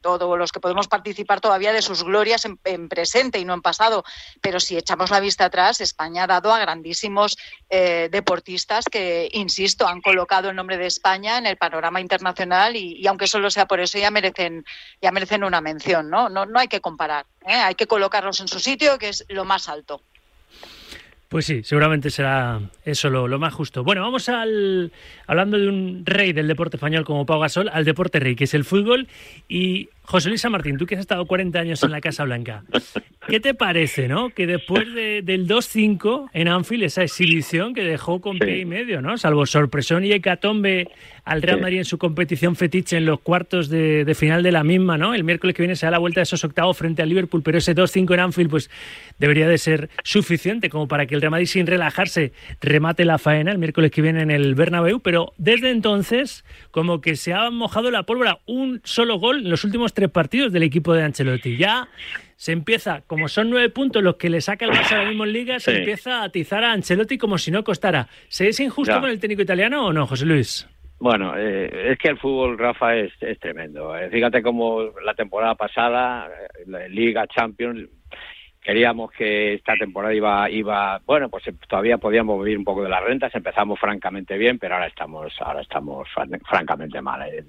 todos 0.01 0.39
los 0.39 0.53
que 0.53 0.61
podemos 0.61 0.89
participar 0.89 1.41
todavía 1.41 1.73
de 1.73 1.83
sus 1.83 2.03
glorias 2.03 2.45
en, 2.45 2.89
presente 2.89 3.39
y 3.39 3.45
no 3.45 3.55
en 3.55 3.63
pasado. 3.63 4.05
Pero 4.41 4.61
si 4.61 4.77
echamos 4.77 5.11
la 5.11 5.21
vista 5.21 5.47
atrás, 5.47 5.81
España 5.81 6.25
ha 6.25 6.27
dado 6.27 6.53
a 6.53 6.59
grandísimos 6.59 7.37
eh, 7.71 8.09
deportistas 8.11 8.85
que, 8.87 9.29
insisto, 9.33 9.87
han 9.87 10.01
colocado 10.01 10.51
el 10.51 10.57
nombre 10.57 10.77
de 10.77 10.87
España 10.87 11.39
en 11.39 11.47
el 11.47 11.57
panorama 11.57 12.01
internacional 12.01 12.77
y, 12.77 12.97
y 12.97 13.07
aunque 13.07 13.27
solo 13.27 13.51
sea 13.51 13.67
por 13.67 13.81
eso, 13.81 13.99
ya 13.99 14.11
merecen, 14.11 14.65
ya 15.01 15.13
merecen 15.13 15.36
una 15.45 15.61
mención, 15.61 16.11
¿no? 16.11 16.29
No, 16.29 16.47
no 16.47 16.59
hay 16.59 16.69
que 16.69 16.81
comparar, 16.81 17.27
¿eh? 17.47 17.55
hay 17.55 17.75
que 17.75 17.87
colocarlos 17.87 18.41
en 18.41 18.49
su 18.49 18.61
sitio, 18.61 18.99
que 18.99 19.09
es 19.09 19.25
lo 19.29 19.45
más 19.45 19.69
alto. 19.69 20.01
Pues 21.29 21.45
sí, 21.45 21.65
seguramente 21.65 22.11
será 22.11 22.61
eso 22.85 23.11
lo, 23.11 23.27
lo, 23.27 23.41
más 23.41 23.53
justo. 23.53 23.83
Bueno, 23.83 24.01
vamos 24.01 24.29
al 24.29 24.93
hablando 25.27 25.59
de 25.59 25.69
un 25.69 26.03
rey 26.07 26.33
del 26.33 26.47
deporte 26.47 26.77
español 26.77 27.05
como 27.05 27.27
Pau 27.27 27.41
Gasol, 27.41 27.69
al 27.69 27.85
deporte 27.85 28.21
rey, 28.21 28.37
que 28.37 28.45
es 28.45 28.55
el 28.55 28.65
fútbol. 28.65 29.09
Y 29.49 29.89
José 30.07 30.29
Luis 30.29 30.41
San 30.41 30.53
Martín, 30.53 30.79
tú 30.79 30.87
que 30.87 30.95
has 30.95 31.01
estado 31.01 31.27
40 31.27 31.59
años 31.59 31.83
en 31.83 31.91
la 31.91 32.01
Casa 32.01 32.25
Blanca, 32.25 32.63
¿qué 33.29 33.41
te 33.41 33.55
parece, 33.55 34.07
no? 34.07 34.31
Que 34.31 34.47
después 34.47 34.93
de, 34.95 35.21
del 35.23 35.49
2-5 35.49 36.31
en 36.33 36.49
Anfield, 36.49 36.85
esa 36.85 37.03
exhibición 37.03 37.75
que 37.75 37.83
dejó 37.83 38.21
con 38.21 38.39
pie 38.39 38.59
y 38.59 38.65
medio, 38.65 39.03
¿no? 39.03 39.19
Salvo 39.19 39.45
sorpresón 39.47 40.05
y 40.05 40.13
hecatombe 40.13 40.89
al 41.27 41.43
Real 41.43 41.61
Madrid 41.61 41.79
en 41.79 41.85
su 41.85 41.99
competición 41.99 42.55
fetiche 42.55 42.97
en 42.97 43.05
los 43.05 43.19
cuartos 43.19 43.69
de, 43.69 44.15
final 44.17 44.45
de 44.45 44.53
la 44.53 44.63
misma, 44.63 44.97
¿no? 44.97 45.13
El 45.13 45.25
miércoles 45.25 45.57
que 45.57 45.63
viene 45.63 45.75
se 45.75 45.85
da 45.85 45.91
la 45.91 45.99
vuelta 45.99 46.21
de 46.21 46.23
esos 46.23 46.45
octavos 46.45 46.77
frente 46.79 47.03
al 47.03 47.09
Liverpool, 47.09 47.43
pero 47.43 47.59
ese 47.59 47.75
2-5 47.75 48.15
en 48.15 48.21
Anfield, 48.21 48.49
pues 48.49 48.71
debería 49.19 49.49
de 49.49 49.59
ser 49.59 49.91
suficiente 50.05 50.71
como 50.71 50.87
para 50.87 51.07
que 51.07 51.17
el 51.17 51.21
Real 51.21 51.33
Madrid, 51.33 51.47
sin 51.47 51.67
relajarse, 51.67 52.33
remate 52.61 53.05
la 53.05 53.19
faena 53.19 53.51
el 53.51 53.59
miércoles 53.59 53.91
que 53.91 54.03
viene 54.03 54.23
en 54.23 54.31
el 54.31 54.55
Bernabéu, 54.55 55.01
pero 55.01 55.33
desde 55.37 55.71
entonces, 55.73 56.45
como 56.71 57.01
que 57.01 57.17
se 57.17 57.35
ha 57.35 57.51
mojado 57.51 57.91
la 57.91 58.05
pólvora, 58.05 58.39
un 58.47 58.81
solo 58.85 59.19
gol 59.19 59.39
en 59.39 59.51
los 59.51 59.65
últimos 59.65 59.95
tres 59.97 60.11
partidos 60.11 60.53
del 60.53 60.63
equipo 60.63 60.95
de 60.95 61.03
Ancelotti. 61.03 61.57
Ya 61.57 61.89
se 62.37 62.53
empieza, 62.53 63.01
como 63.07 63.29
son 63.29 63.49
nueve 63.51 63.71
puntos 63.71 64.03
los 64.03 64.17
que 64.17 64.29
le 64.31 64.41
saca 64.43 64.67
el 64.67 64.71
Barça 64.71 64.93
ahora 64.93 65.09
mismo 65.09 65.25
en 65.25 65.33
Liga, 65.33 65.59
se 65.59 65.73
Sí. 65.73 65.79
empieza 65.79 66.21
a 66.21 66.25
atizar 66.25 66.63
a 66.63 66.73
Ancelotti 66.73 67.17
como 67.19 67.39
si 67.39 67.51
no 67.51 67.65
costara. 67.65 68.07
¿Se 68.29 68.47
es 68.49 68.61
injusto 68.61 68.95
Ya. 68.95 69.01
con 69.01 69.09
el 69.11 69.19
técnico 69.19 69.41
italiano 69.43 69.87
o 69.87 69.93
no, 69.93 70.07
José 70.07 70.27
Luis? 70.27 70.69
Bueno, 70.99 71.35
eh, 71.37 71.93
es 71.93 71.99
que 71.99 72.09
el 72.09 72.19
fútbol, 72.19 72.59
Rafa, 72.59 72.95
es, 72.97 73.13
es 73.21 73.39
tremendo. 73.39 73.97
Eh, 73.97 74.09
fíjate 74.11 74.43
cómo 74.43 74.83
la 75.05 75.15
temporada 75.15 75.55
pasada, 75.55 76.27
eh, 76.29 76.63
la 76.67 76.87
Liga 76.89 77.27
Champions, 77.27 77.89
queríamos 78.67 79.13
que 79.13 79.55
esta 79.55 79.75
temporada 79.77 80.13
iba, 80.13 80.51
iba, 80.51 81.01
bueno, 81.07 81.29
pues 81.29 81.47
eh, 81.47 81.55
todavía 81.69 81.99
podíamos 81.99 82.43
vivir 82.43 82.59
un 82.59 82.65
poco 82.65 82.83
de 82.83 82.89
las 82.89 83.03
rentas. 83.05 83.33
Empezamos 83.33 83.79
francamente 83.79 84.37
bien, 84.37 84.59
pero 84.59 84.75
ahora 84.75 84.89
estamos, 84.89 85.33
ahora 85.41 85.61
estamos 85.61 86.09
fran- 86.13 86.41
francamente 86.45 87.01
mal. 87.01 87.23
eh. 87.29 87.45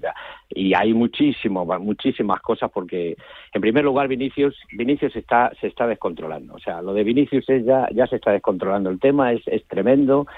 Y 0.50 0.74
hay 0.74 0.94
muchísimo, 0.94 1.66
muchísimas 1.80 2.40
cosas 2.40 2.70
porque, 2.72 3.16
en 3.52 3.60
primer 3.60 3.84
lugar, 3.84 4.06
Vinicius, 4.06 4.56
Vinicius 4.70 5.16
está, 5.16 5.50
se 5.60 5.66
está 5.66 5.88
descontrolando. 5.88 6.54
O 6.54 6.60
sea, 6.60 6.80
lo 6.82 6.94
de 6.94 7.02
Vinicius 7.02 7.48
es 7.50 7.64
ya, 7.64 7.88
ya 7.92 8.06
se 8.06 8.14
está 8.16 8.30
descontrolando. 8.30 8.88
El 8.88 9.00
tema 9.00 9.32
es, 9.32 9.42
es 9.46 9.64
tremendo. 9.66 10.28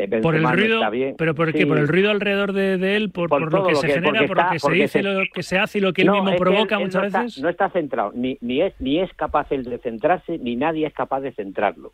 Eh, 0.00 0.20
Por 0.22 0.36
el 0.36 0.44
ruido, 0.48 0.76
está 0.76 0.90
bien. 0.90 1.16
pero 1.18 1.34
¿por 1.34 1.52
qué? 1.52 1.58
Sí. 1.58 1.66
¿Por 1.66 1.76
el 1.78 1.88
ruido 1.88 2.10
alrededor 2.12 2.52
de, 2.52 2.78
de 2.78 2.94
él? 2.94 3.10
¿Por, 3.10 3.28
Por 3.28 3.40
por 3.40 3.52
lo 3.52 3.66
que 3.66 3.72
lo 3.72 3.78
se 3.78 3.86
que- 3.88 3.92
genera? 3.94 4.26
¿Por 4.28 4.36
lo 4.36 4.50
que 4.52 4.58
se 4.60 4.70
dice, 4.72 4.88
se- 4.88 5.02
lo 5.02 5.22
que 5.34 5.42
se 5.42 5.58
hace 5.58 5.78
y 5.78 5.80
lo 5.80 5.92
que 5.92 6.02
él 6.02 6.10
mismo 6.12 6.36
provoca 6.36 6.76
él- 6.76 6.82
él 6.82 6.86
muchas 6.86 7.00
no 7.02 7.06
está- 7.08 7.22
veces? 7.24 7.42
no 7.42 7.48
está 7.48 7.68
centrado, 7.70 8.12
ni, 8.14 8.38
ni, 8.40 8.62
es, 8.62 8.74
ni 8.78 9.00
es 9.00 9.12
capaz 9.14 9.50
él 9.50 9.64
de 9.64 9.78
centrarse, 9.78 10.38
ni 10.38 10.54
nadie 10.54 10.86
es 10.86 10.94
capaz 10.94 11.20
de 11.20 11.32
centrarlo. 11.32 11.92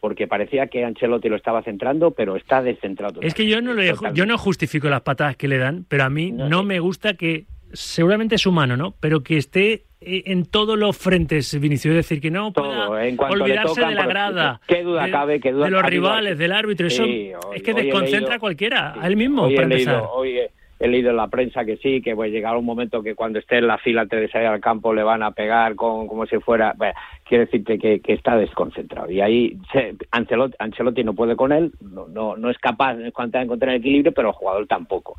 Porque 0.00 0.26
parecía 0.28 0.66
que 0.66 0.84
Ancelotti 0.84 1.30
lo 1.30 1.36
estaba 1.36 1.62
centrando, 1.62 2.10
pero 2.10 2.36
está 2.36 2.62
descentrado. 2.62 3.22
Es 3.22 3.32
que 3.32 3.46
yo 3.46 3.62
no, 3.62 3.72
le, 3.72 3.94
yo 4.12 4.26
no 4.26 4.36
justifico 4.36 4.88
las 4.90 5.00
patadas 5.00 5.36
que 5.36 5.48
le 5.48 5.56
dan, 5.56 5.86
pero 5.88 6.04
a 6.04 6.10
mí 6.10 6.30
No, 6.32 6.62
me 6.62 6.78
gusta 6.78 7.14
que, 7.14 7.46
seguramente 7.72 8.34
es 8.34 8.46
humano, 8.46 8.76
¿no? 8.76 8.94
Pero 9.00 9.22
que 9.22 9.38
esté 9.38 9.84
en 10.06 10.46
todos 10.46 10.78
los 10.78 10.96
frentes, 10.96 11.58
Vinicius, 11.60 11.92
es 11.92 12.08
decir, 12.08 12.20
que 12.20 12.30
no 12.30 12.52
Todo, 12.52 12.88
pueda 12.88 13.06
en 13.06 13.18
olvidarse 13.20 13.74
tocan, 13.74 13.88
de 13.90 13.94
la 13.96 14.00
pero 14.02 14.10
grada, 14.10 14.60
qué 14.66 14.82
duda 14.82 15.04
de, 15.06 15.10
cabe, 15.10 15.40
qué 15.40 15.52
duda 15.52 15.64
de 15.66 15.70
los 15.72 15.80
cabe. 15.82 15.90
rivales, 15.90 16.38
del 16.38 16.52
árbitro, 16.52 16.86
eso 16.86 17.04
Sí, 17.04 17.32
es 17.54 17.62
que 17.62 17.74
desconcentra 17.74 18.20
leído- 18.20 18.32
a 18.34 18.38
cualquiera, 18.38 18.92
Sí. 18.94 19.00
a 19.02 19.06
él 19.08 19.16
mismo, 19.16 19.48
he 19.48 19.54
empezar. 19.56 19.94
leído, 19.94 20.10
hoy 20.12 20.38
he, 20.38 20.50
he 20.78 20.88
leído 20.88 21.10
en 21.10 21.16
la 21.16 21.28
prensa 21.28 21.64
que 21.64 21.76
sí, 21.78 22.00
que 22.02 22.14
pues 22.14 22.30
llegará 22.30 22.56
un 22.58 22.64
momento 22.64 23.02
que 23.02 23.14
cuando 23.14 23.38
esté 23.38 23.58
en 23.58 23.66
la 23.66 23.78
fila 23.78 24.02
antes 24.02 24.20
de 24.20 24.28
salir 24.28 24.46
al 24.48 24.60
campo 24.60 24.92
le 24.94 25.02
van 25.02 25.22
a 25.22 25.30
pegar 25.32 25.74
con 25.74 26.06
como 26.06 26.26
si 26.26 26.38
fuera... 26.38 26.74
Bueno, 26.76 26.94
quiere 27.28 27.46
decirte 27.46 27.78
que, 27.78 28.00
que 28.00 28.12
está 28.12 28.36
desconcentrado. 28.36 29.10
Y 29.10 29.20
ahí 29.20 29.56
se, 29.72 29.94
Ancelotti, 30.12 30.54
Ancelotti 30.60 31.02
no 31.02 31.14
puede 31.14 31.34
con 31.34 31.50
él, 31.50 31.72
no, 31.80 32.06
no, 32.08 32.36
no 32.36 32.50
es 32.50 32.58
capaz 32.58 32.94
de 32.94 33.08
encontrar 33.08 33.72
el 33.74 33.80
equilibrio, 33.80 34.12
pero 34.12 34.28
el 34.28 34.34
jugador 34.34 34.66
tampoco. 34.68 35.16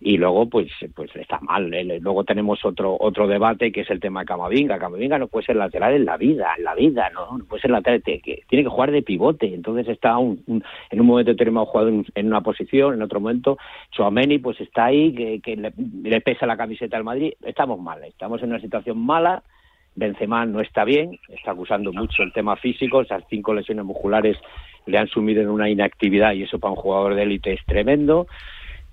Y 0.00 0.16
luego, 0.16 0.48
pues, 0.48 0.68
pues 0.94 1.14
está 1.16 1.38
mal. 1.40 1.72
¿eh? 1.72 1.84
Luego 2.00 2.24
tenemos 2.24 2.64
otro 2.64 2.96
otro 2.98 3.26
debate 3.26 3.72
que 3.72 3.82
es 3.82 3.90
el 3.90 4.00
tema 4.00 4.20
de 4.20 4.26
Camavinga. 4.26 4.78
Camavinga 4.78 5.18
no 5.18 5.28
puede 5.28 5.46
ser 5.46 5.56
lateral 5.56 5.94
en 5.94 6.04
la 6.04 6.16
vida, 6.16 6.54
en 6.58 6.64
la 6.64 6.74
vida, 6.74 7.10
no, 7.14 7.38
no 7.38 7.44
puede 7.44 7.62
ser 7.62 7.70
lateral, 7.70 8.02
te- 8.02 8.20
que 8.20 8.42
tiene 8.48 8.64
que 8.64 8.70
jugar 8.70 8.90
de 8.90 9.02
pivote. 9.02 9.54
Entonces 9.54 9.88
está 9.88 10.18
un, 10.18 10.42
un- 10.46 10.64
en 10.90 11.00
un 11.00 11.06
momento 11.06 11.30
determinado 11.32 11.66
jugado 11.66 11.88
en, 11.90 12.04
en 12.14 12.26
una 12.26 12.40
posición, 12.40 12.94
en 12.94 13.02
otro 13.02 13.20
momento 13.20 13.56
Chouameni 13.92 14.38
pues 14.38 14.60
está 14.60 14.86
ahí, 14.86 15.14
que, 15.14 15.40
que 15.40 15.56
le, 15.56 15.72
le 16.02 16.20
pesa 16.20 16.46
la 16.46 16.56
camiseta 16.56 16.96
al 16.96 17.04
Madrid. 17.04 17.32
Estamos 17.44 17.80
mal, 17.80 18.02
estamos 18.04 18.42
en 18.42 18.50
una 18.50 18.60
situación 18.60 18.98
mala. 18.98 19.42
Benzema 19.96 20.44
no 20.44 20.60
está 20.60 20.84
bien, 20.84 21.20
está 21.28 21.52
acusando 21.52 21.92
mucho 21.92 22.24
el 22.24 22.32
tema 22.32 22.56
físico, 22.56 23.00
esas 23.00 23.22
cinco 23.30 23.54
lesiones 23.54 23.84
musculares 23.84 24.36
le 24.86 24.98
han 24.98 25.06
sumido 25.06 25.40
en 25.40 25.48
una 25.48 25.70
inactividad 25.70 26.32
y 26.32 26.42
eso 26.42 26.58
para 26.58 26.72
un 26.72 26.76
jugador 26.76 27.14
de 27.14 27.22
élite 27.22 27.52
es 27.52 27.64
tremendo 27.64 28.26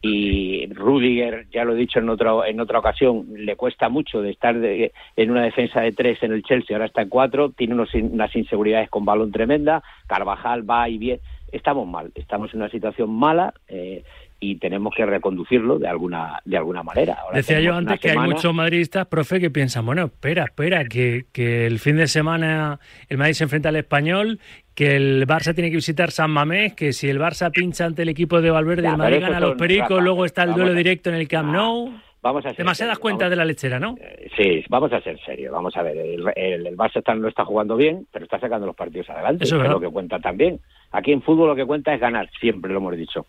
y 0.02 0.66
Rudiger, 0.74 1.48
ya 1.52 1.64
lo 1.64 1.74
he 1.74 1.78
dicho 1.78 2.00
en 2.00 2.10
otra, 2.10 2.32
en 2.48 2.60
otra 2.60 2.80
ocasión, 2.80 3.26
le 3.36 3.56
cuesta 3.56 3.88
mucho 3.90 4.22
de 4.22 4.32
estar 4.32 4.60
de- 4.60 4.92
en 5.16 5.32
una 5.32 5.44
defensa 5.44 5.82
de 5.82 5.92
tres 5.92 6.22
en 6.24 6.32
el 6.32 6.44
Chelsea, 6.44 6.76
ahora 6.76 6.88
está 6.88 7.04
en 7.04 7.10
cuatro, 7.10 7.50
tiene 7.52 7.74
unos 7.76 7.94
unas 7.94 8.36
inseguridades 8.36 8.90
con 8.90 9.06
balón 9.06 9.32
tremenda, 9.32 9.84
Carvajal 10.08 10.68
va 10.70 10.90
y 10.90 10.98
bien, 10.98 11.20
estamos 11.52 11.88
mal, 11.88 12.12
estamos 12.16 12.52
en 12.54 12.62
una 12.62 12.70
situación 12.70 13.12
mala 13.14 13.54
eh, 13.68 14.04
y 14.44 14.56
tenemos 14.56 14.96
que 14.96 15.06
reconducirlo 15.06 15.78
de 15.78 15.88
alguna 15.88 16.40
de 16.46 16.58
alguna 16.58 16.82
manera. 16.82 17.14
Ahora 17.22 17.38
Decía 17.38 17.60
yo 17.60 17.76
antes 17.76 18.00
que 18.00 18.10
hay 18.10 18.18
muchos 18.18 18.52
madridistas, 18.56 19.06
profe, 19.06 19.40
que 19.40 19.52
piensan, 19.52 19.86
bueno, 19.86 20.06
espera, 20.06 20.46
espera, 20.46 20.84
que, 20.86 21.26
que 21.32 21.68
el 21.68 21.78
fin 21.78 21.98
de 21.98 22.08
semana 22.08 22.80
el 23.08 23.20
Madrid 23.20 23.34
se 23.34 23.44
enfrenta 23.44 23.70
al 23.70 23.76
Español, 23.76 24.40
que 24.76 24.96
el 24.96 25.28
Barça 25.28 25.54
tiene 25.54 25.70
que 25.70 25.76
visitar 25.78 26.12
San 26.12 26.32
Mamés, 26.32 26.74
que 26.74 26.94
si 26.94 27.10
el 27.10 27.20
Barça 27.20 27.52
pincha 27.52 27.86
ante 27.86 28.02
el 28.04 28.10
equipo 28.10 28.42
de 28.42 28.52
Valverde, 28.52 28.84
Ya, 28.84 28.92
el 28.92 28.98
Madrid 28.98 29.20
gana 29.22 29.38
a 29.38 29.40
los 29.42 29.56
Pericos, 29.56 29.90
ratas. 29.90 30.04
luego 30.04 30.26
está 30.26 30.44
el 30.44 30.50
Vamos 30.50 30.58
duelo 30.62 30.74
a- 30.74 30.78
directo 30.78 31.10
en 31.10 31.16
el 31.16 31.28
Camp 31.28 31.50
Ah, 31.50 31.54
Nou. 31.54 31.94
Vamos 32.24 32.46
a 32.46 32.50
ser 32.50 32.58
Demasiadas 32.60 32.94
serios, 32.98 33.00
cuentas 33.02 33.26
vamos- 33.26 33.30
de 33.32 33.36
la 33.36 33.46
lechera, 33.46 33.80
¿no? 33.80 33.96
Eh, 34.00 34.30
Sí, 34.38 34.64
vamos 34.70 34.94
a 34.94 35.02
ser 35.02 35.20
serios. 35.26 35.52
Vamos 35.52 35.76
a 35.76 35.82
ver, 35.82 35.98
el, 35.98 36.24
el, 36.36 36.68
el 36.68 36.78
Barça 36.78 36.98
está- 36.98 37.16
no 37.16 37.28
está 37.28 37.44
jugando 37.46 37.76
bien, 37.76 38.06
pero 38.14 38.26
está 38.26 38.40
sacando 38.40 38.68
los 38.68 38.76
partidos 38.76 39.10
adelante. 39.10 39.44
Eso 39.44 39.56
es 39.56 39.62
verdad. 39.64 39.74
lo 39.76 39.82
que 39.82 39.90
cuenta 39.90 40.20
también. 40.20 40.60
Aquí 40.92 41.12
en 41.14 41.24
fútbol 41.24 41.48
lo 41.50 41.56
que 41.56 41.66
cuenta 41.66 41.94
es 41.96 42.00
ganar, 42.00 42.30
siempre 42.40 42.72
lo 42.72 42.78
hemos 42.78 42.96
dicho. 42.96 43.26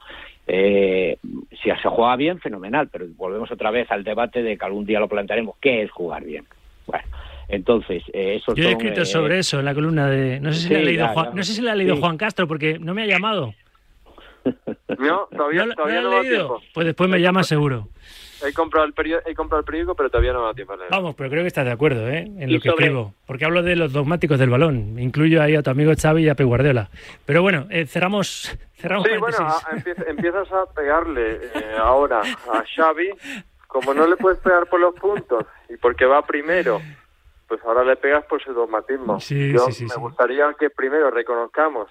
Eh, 0.46 1.16
si 1.62 1.70
se 1.70 1.88
juega 1.88 2.16
bien, 2.16 2.38
fenomenal, 2.40 2.88
pero 2.92 3.06
volvemos 3.16 3.50
otra 3.50 3.70
vez 3.70 3.90
al 3.90 4.04
debate 4.04 4.42
de 4.42 4.58
que 4.58 4.64
algún 4.66 4.84
día 4.84 5.00
lo 5.00 5.08
plantearemos. 5.08 5.56
¿Qué 5.60 5.82
es 5.82 5.90
jugar 5.90 6.24
bien? 6.24 6.44
Bueno, 6.86 7.04
entonces, 7.52 8.02
eh, 8.12 8.36
eso 8.36 8.54
Yo 8.54 8.64
he 8.64 8.72
son, 8.72 8.72
escrito 8.80 9.02
eh, 9.02 9.06
sobre 9.06 9.38
eso 9.38 9.58
en 9.60 9.64
la 9.66 9.74
columna 9.74 10.08
de... 10.08 10.40
No 10.40 10.52
sé 10.52 10.60
si 10.62 10.68
sí, 10.68 10.74
le 10.74 10.80
ha 10.80 10.82
leído, 10.82 11.06
ya, 11.06 11.12
Juan, 11.12 11.26
ya. 11.26 11.34
no 11.34 11.42
sé 11.44 11.52
si 11.52 11.62
le 11.62 11.70
ha 11.70 11.74
leído 11.76 11.94
Sí. 11.94 12.00
Juan 12.00 12.16
Castro, 12.16 12.48
porque 12.48 12.78
no 12.78 12.94
me 12.94 13.02
ha 13.02 13.06
llamado. 13.06 13.54
No, 14.98 15.26
todavía 15.34 15.66
¿No, 15.66 15.74
todavía 15.74 16.00
¿no 16.02 16.10
leído? 16.22 16.36
tiempo. 16.36 16.60
Pues 16.74 16.86
después 16.86 17.08
me 17.10 17.20
llama 17.20 17.42
seguro. 17.44 17.88
He 18.46 18.52
comprado 18.52 18.86
el 18.86 18.92
periódico, 18.92 19.28
he 19.30 19.34
comprado 19.34 19.60
el 19.60 19.64
periódico, 19.64 19.94
pero 19.94 20.10
todavía 20.10 20.32
no 20.32 20.40
me 20.40 20.46
da 20.46 20.54
tiempo 20.54 20.72
a 20.74 20.76
leer. 20.76 20.90
Vamos, 20.90 21.14
pero 21.16 21.30
creo 21.30 21.42
que 21.42 21.48
estás 21.48 21.64
de 21.64 21.70
acuerdo 21.72 22.08
¿eh? 22.08 22.24
en 22.38 22.52
lo 22.52 22.60
que 22.60 22.68
sobre- 22.70 22.84
escribo. 22.84 23.14
Porque 23.26 23.44
hablo 23.44 23.62
de 23.62 23.74
los 23.76 23.92
dogmáticos 23.92 24.38
del 24.38 24.50
balón. 24.50 24.98
Incluyo 24.98 25.40
ahí 25.42 25.54
a 25.56 25.62
tu 25.62 25.70
amigo 25.70 25.92
Xavi 26.00 26.24
y 26.24 26.28
a 26.28 26.34
Pep 26.34 26.46
Guardiola. 26.46 26.88
Pero 27.24 27.42
bueno, 27.42 27.66
eh, 27.70 27.86
cerramos, 27.86 28.56
cerramos 28.76 29.06
Sí, 29.08 29.16
bueno, 29.18 29.36
a- 29.38 29.62
empiezas 30.08 30.52
a 30.52 30.66
pegarle 30.74 31.36
eh, 31.54 31.76
ahora 31.78 32.20
a 32.20 32.64
Xavi, 32.76 33.08
como 33.68 33.94
no 33.94 34.06
le 34.06 34.16
puedes 34.16 34.38
pegar 34.40 34.66
por 34.66 34.78
los 34.80 34.94
puntos 34.96 35.44
y 35.68 35.76
porque 35.78 36.04
va 36.04 36.22
primero, 36.26 36.80
pues 37.52 37.62
ahora 37.66 37.84
le 37.84 37.96
pegas 37.96 38.24
por 38.24 38.42
su 38.42 38.54
dogmatismo. 38.54 39.20
Sí, 39.20 39.52
Yo 39.52 39.66
sí, 39.66 39.72
sí, 39.72 39.84
me 39.84 39.96
gustaría 39.96 40.54
que 40.58 40.70
primero 40.70 41.10
reconozcamos 41.10 41.86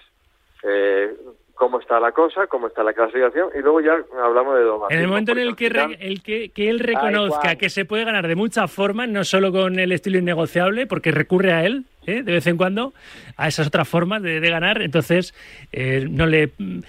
eh, 0.64 1.14
cómo 1.54 1.78
está 1.78 2.00
la 2.00 2.10
cosa, 2.10 2.48
cómo 2.48 2.66
está 2.66 2.82
la 2.82 2.92
clasificación 2.92 3.50
y 3.54 3.58
luego 3.60 3.80
ya 3.80 3.96
hablamos 4.24 4.56
de 4.56 4.62
dogmatismo. 4.64 4.98
En 4.98 5.04
el 5.04 5.08
momento 5.08 5.30
en 5.30 5.38
el 5.38 5.54
que, 5.54 5.68
re- 5.68 5.98
el 6.00 6.20
que, 6.20 6.48
que 6.48 6.68
él 6.68 6.80
reconozca 6.80 7.54
que 7.54 7.70
se 7.70 7.84
puede 7.84 8.04
ganar 8.04 8.26
de 8.26 8.34
muchas 8.34 8.72
formas, 8.72 9.08
no 9.08 9.22
solo 9.22 9.52
con 9.52 9.78
el 9.78 9.92
estilo 9.92 10.18
innegociable, 10.18 10.86
porque 10.88 11.12
recurre 11.12 11.52
a 11.52 11.64
él 11.64 11.84
¿eh? 12.06 12.24
de 12.24 12.32
vez 12.32 12.46
en 12.48 12.56
cuando, 12.56 12.92
a 13.36 13.46
esas 13.46 13.68
otras 13.68 13.88
formas 13.88 14.20
de, 14.22 14.40
de 14.40 14.50
ganar, 14.50 14.82
entonces 14.82 15.32
eh, 15.70 16.04
no 16.10 16.26
le 16.26 16.50
mm, 16.58 16.80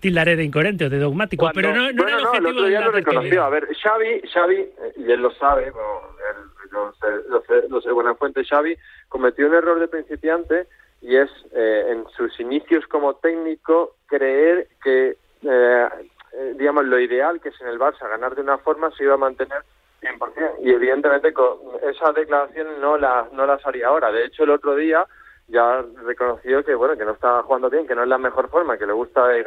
tildaré 0.00 0.36
de 0.36 0.44
incoherente 0.44 0.86
o 0.86 0.88
de 0.88 0.98
dogmático. 0.98 1.42
Cuando- 1.44 1.56
pero 1.60 1.74
no, 1.74 1.92
no 1.92 2.02
bueno, 2.02 2.08
era 2.08 2.16
el 2.16 2.22
no, 2.22 2.28
objetivo 2.30 2.50
otro 2.50 2.62
de 2.62 2.68
día 2.70 2.80
lo 2.80 2.90
reconoció. 2.92 3.44
A 3.44 3.50
ver, 3.50 3.68
Xavi, 3.82 4.22
Xavi, 4.32 4.56
eh, 4.56 4.70
y 4.96 5.10
él 5.12 5.20
lo 5.20 5.30
sabe, 5.32 5.70
bueno, 5.70 6.00
él, 6.30 6.48
lo 6.72 6.92
lo 7.28 7.42
lo 7.68 7.80
sé 7.80 7.88
de 7.88 7.94
buena 7.94 8.14
fuente, 8.14 8.44
Xavi 8.44 8.76
cometió 9.08 9.46
un 9.46 9.54
error 9.54 9.78
de 9.78 9.88
principiante 9.88 10.66
y 11.02 11.16
es 11.16 11.30
eh, 11.52 11.86
en 11.90 12.06
sus 12.16 12.38
inicios 12.40 12.86
como 12.86 13.14
técnico 13.16 13.96
creer 14.06 14.68
que, 14.82 15.16
eh, 15.42 15.88
eh, 16.32 16.54
digamos, 16.56 16.84
lo 16.84 16.98
ideal 16.98 17.40
que 17.40 17.50
es 17.50 17.60
en 17.60 17.68
el 17.68 17.78
Barça 17.78 18.08
ganar 18.08 18.34
de 18.34 18.42
una 18.42 18.58
forma 18.58 18.90
se 18.92 19.04
iba 19.04 19.14
a 19.14 19.18
mantener 19.18 19.62
100%. 20.00 20.56
Y 20.62 20.70
evidentemente 20.70 21.32
con 21.32 21.58
esas 21.82 22.14
declaraciones 22.14 22.78
no 22.78 22.96
las, 22.96 23.32
no 23.32 23.46
las 23.46 23.64
haría 23.66 23.88
ahora. 23.88 24.12
De 24.12 24.24
hecho, 24.24 24.44
el 24.44 24.50
otro 24.50 24.76
día 24.76 25.04
ya 25.48 25.84
reconoció 26.04 26.64
que 26.64 26.74
bueno 26.74 26.96
que 26.96 27.04
no 27.04 27.12
está 27.12 27.42
jugando 27.42 27.68
bien, 27.68 27.86
que 27.86 27.94
no 27.94 28.04
es 28.04 28.08
la 28.08 28.18
mejor 28.18 28.48
forma, 28.48 28.78
que 28.78 28.86
le 28.86 28.92
gusta 28.92 29.26
de 29.26 29.40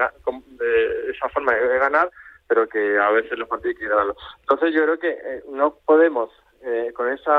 esa 1.10 1.30
forma 1.30 1.54
de 1.54 1.80
ganar, 1.80 2.12
pero 2.48 2.68
que 2.68 2.98
a 3.00 3.10
veces 3.12 3.38
los 3.38 3.48
partidos 3.48 3.76
hay 3.76 3.82
que 3.82 3.88
ganarlos. 3.88 4.18
Entonces 4.42 4.74
yo 4.74 4.84
creo 4.84 5.00
que 5.00 5.10
eh, 5.10 5.44
no 5.50 5.78
podemos 5.86 6.30
eh, 6.66 6.92
con 6.94 7.10
ese 7.12 7.30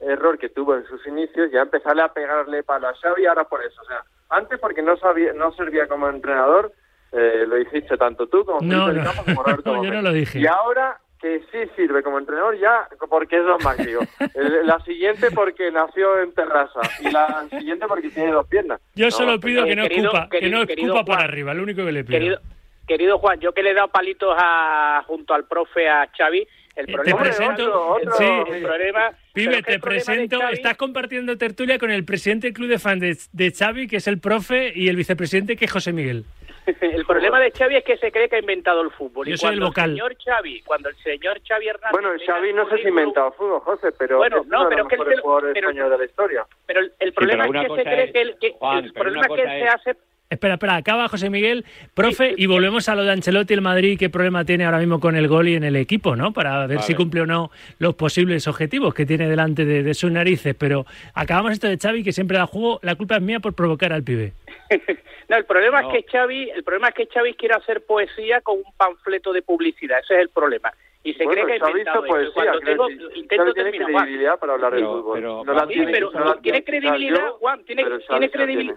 error 0.00 0.38
que 0.38 0.48
tuvo 0.50 0.76
en 0.76 0.84
sus 0.86 1.06
inicios 1.06 1.50
ya 1.52 1.62
empezarle 1.62 2.02
a 2.02 2.12
pegarle 2.12 2.62
palo 2.62 2.88
a 2.88 2.94
Xavi 2.94 3.26
ahora 3.26 3.44
por 3.44 3.64
eso. 3.64 3.80
O 3.82 3.84
sea, 3.86 4.02
antes 4.30 4.58
porque 4.60 4.82
no 4.82 4.96
sabía, 4.98 5.32
no 5.32 5.52
servía 5.52 5.86
como 5.88 6.08
entrenador, 6.08 6.72
eh, 7.12 7.44
lo 7.46 7.56
dijiste 7.56 7.96
tanto 7.96 8.26
tú 8.26 8.44
como 8.44 8.60
No, 8.60 8.92
no. 8.92 9.04
Campos 9.04 9.24
como 9.24 9.42
Roberto 9.44 9.82
Yo 9.84 9.90
no 9.92 10.02
lo 10.02 10.12
dije. 10.12 10.40
Y 10.40 10.46
ahora 10.46 10.98
que 11.20 11.40
sí 11.50 11.58
sirve 11.74 12.02
como 12.02 12.18
entrenador 12.18 12.58
ya 12.58 12.86
porque 13.08 13.38
es 13.38 13.44
dogmático. 13.46 14.00
El- 14.34 14.66
la 14.66 14.78
siguiente 14.80 15.30
porque 15.30 15.70
nació 15.70 16.20
en 16.20 16.32
terraza 16.34 16.80
y 17.00 17.10
la 17.10 17.46
siguiente 17.48 17.86
porque 17.86 18.10
tiene 18.10 18.32
dos 18.32 18.46
piernas. 18.46 18.80
Yo 18.94 19.06
No, 19.06 19.10
solo 19.10 19.40
pido 19.40 19.64
que 19.64 19.74
no 19.76 19.84
querido- 19.84 20.08
escupa, 20.12 20.28
que 20.28 20.38
querido- 20.40 20.58
no 20.60 20.66
querido 20.66 20.86
escupa 20.88 21.04
por 21.06 21.14
Juan, 21.14 21.28
arriba, 21.30 21.54
lo 21.54 21.62
único 21.62 21.82
que 21.84 21.92
le 21.92 22.04
pido. 22.04 22.18
Querido, 22.18 22.38
querido 22.86 23.18
Juan, 23.18 23.40
yo 23.40 23.52
que 23.54 23.62
le 23.62 23.70
he 23.70 23.74
dado 23.74 23.88
palitos 23.88 24.34
a, 24.36 25.02
junto 25.06 25.32
al 25.32 25.46
profe 25.46 25.88
a 25.88 26.06
Xavi, 26.14 26.46
el 26.76 26.88
Eh, 26.88 26.92
problema 26.92 27.18
te 27.18 27.24
presento, 27.24 27.62
otro- 27.64 27.88
otro- 27.88 28.12
sí, 28.16 28.24
el 28.52 28.62
problema, 28.62 29.10
Pibe, 29.32 29.62
te 29.62 29.72
el 29.74 29.76
de 29.76 29.78
presento, 29.80 30.38
Xavi- 30.40 30.52
estás 30.54 30.76
compartiendo 30.76 31.36
tertulia 31.38 31.78
con 31.78 31.90
el 31.90 32.04
presidente 32.04 32.48
del 32.48 32.54
club 32.54 32.68
de 32.68 32.78
fans 32.78 33.00
de, 33.00 33.16
de 33.32 33.52
Xavi, 33.52 33.86
que 33.86 33.96
es 33.96 34.06
el 34.08 34.18
profe, 34.18 34.72
y 34.74 34.88
el 34.88 34.96
vicepresidente, 34.96 35.56
que 35.56 35.64
es 35.66 35.72
José 35.72 35.92
Miguel. 35.92 36.24
el 36.80 37.04
problema 37.04 37.38
de 37.40 37.50
Xavi 37.50 37.76
es 37.76 37.84
que 37.84 37.96
se 37.98 38.10
cree 38.10 38.28
que 38.28 38.36
ha 38.36 38.40
inventado 38.40 38.80
el 38.80 38.90
fútbol. 38.90 39.26
Yo 39.26 39.34
y 39.34 39.36
soy 39.36 39.54
el 39.54 39.60
vocal. 39.60 39.90
señor 39.90 40.16
Xavi, 40.24 40.62
cuando 40.62 40.88
el 40.88 40.96
señor 40.96 41.40
Xavi 41.46 41.68
Hernández... 41.68 41.92
Bueno, 41.92 42.08
Xavi 42.26 42.48
el 42.48 42.56
no 42.56 42.68
sé 42.70 42.78
si 42.78 42.86
ha 42.86 42.88
inventado 42.88 43.32
fútbol, 43.32 43.60
José, 43.60 43.88
pero 43.98 44.16
Bueno, 44.18 44.40
es 44.40 44.46
no, 44.48 44.60
uno 44.60 44.68
de 44.70 44.74
pero 44.76 44.84
los 44.84 44.86
es 44.86 44.88
que 44.88 44.94
él 44.94 44.98
mejores 45.00 45.20
jugadores 45.20 45.56
españoles 45.56 45.90
de 45.90 45.98
la 45.98 46.04
historia. 46.06 46.46
Pero 46.66 46.80
el, 46.80 46.92
el 46.98 47.12
problema 47.12 47.44
pero 47.46 47.60
es 47.60 47.68
que 47.68 47.76
se 47.76 47.82
cree 47.84 48.04
es- 48.04 48.12
que, 48.12 48.20
el, 48.22 48.38
que 48.38 48.50
Juan, 48.58 48.84
el 48.84 48.92
problema 48.94 49.26
es 49.26 49.32
que 49.34 49.42
se 49.44 49.68
hace 49.68 49.96
Espera, 50.30 50.54
espera, 50.54 50.76
acaba 50.76 51.06
José 51.08 51.28
Miguel. 51.30 51.64
Profe, 51.94 52.34
y 52.36 52.46
volvemos 52.46 52.88
a 52.88 52.94
lo 52.94 53.04
de 53.04 53.12
Ancelotti, 53.12 53.54
el 53.54 53.60
Madrid, 53.60 53.96
qué 53.98 54.08
problema 54.08 54.44
tiene 54.44 54.64
ahora 54.64 54.78
mismo 54.78 54.98
con 54.98 55.14
el 55.16 55.28
gol 55.28 55.48
y 55.48 55.54
en 55.54 55.64
el 55.64 55.76
equipo, 55.76 56.16
¿no? 56.16 56.32
Para 56.32 56.66
ver 56.66 56.78
A 56.78 56.82
si 56.82 56.92
ver. 56.92 56.96
cumple 56.96 57.20
o 57.20 57.26
no 57.26 57.50
los 57.78 57.94
posibles 57.94 58.48
objetivos 58.48 58.94
que 58.94 59.06
tiene 59.06 59.28
delante 59.28 59.64
de, 59.64 59.82
de 59.82 59.94
sus 59.94 60.10
narices. 60.10 60.54
Pero 60.58 60.86
acabamos 61.14 61.52
esto 61.52 61.68
de 61.68 61.78
Xavi, 61.78 62.02
que 62.02 62.12
siempre 62.12 62.38
da 62.38 62.46
juego, 62.46 62.80
la 62.82 62.94
culpa 62.96 63.16
es 63.16 63.22
mía 63.22 63.38
por 63.40 63.54
provocar 63.54 63.92
al 63.92 64.02
pibe. 64.02 64.32
No, 65.26 65.38
el 65.38 65.46
problema 65.46 65.80
No. 65.80 65.90
es 65.90 66.04
que 66.04 66.10
Xavi, 66.12 66.50
el 66.50 66.62
problema 66.64 66.88
es 66.88 66.94
que 66.96 67.06
Xavi 67.06 67.32
quiere 67.32 67.54
hacer 67.54 67.80
poesía 67.86 68.42
con 68.42 68.58
un 68.58 68.64
panfleto 68.76 69.32
de 69.32 69.40
publicidad, 69.40 70.00
ese 70.00 70.16
es 70.16 70.20
el 70.20 70.28
problema. 70.28 70.70
Y 71.02 71.14
se 71.14 71.24
Bueno, 71.24 71.44
cree 71.44 71.58
que 71.58 71.64
ha 71.64 71.70
inventado 71.70 72.04
poesía, 72.04 72.30
Cuando 72.34 72.60
creo 72.60 72.86
tengo, 72.86 73.08
que 73.08 73.18
intento 73.20 73.54
terminar, 73.54 73.90
Juan. 73.90 74.02
credibilidad 74.04 74.38
para 74.38 74.52
hablar 74.52 74.72
Pero- 74.72 74.92
fútbol. 75.00 75.14
pero- 75.14 75.42
no 75.46 75.52
la 75.54 75.62
Sí, 75.66 75.72
tiene, 75.72 75.92
pero 75.92 76.10
no 76.12 76.24
la 76.26 76.34
tiene 76.42 76.58
quizás 76.62 76.66
credibilidad, 76.66 77.20
yo, 77.26 77.32
Juan, 77.38 77.64
tiene, 77.64 77.84
credibilidad. 77.84 78.46
tiene. 78.46 78.74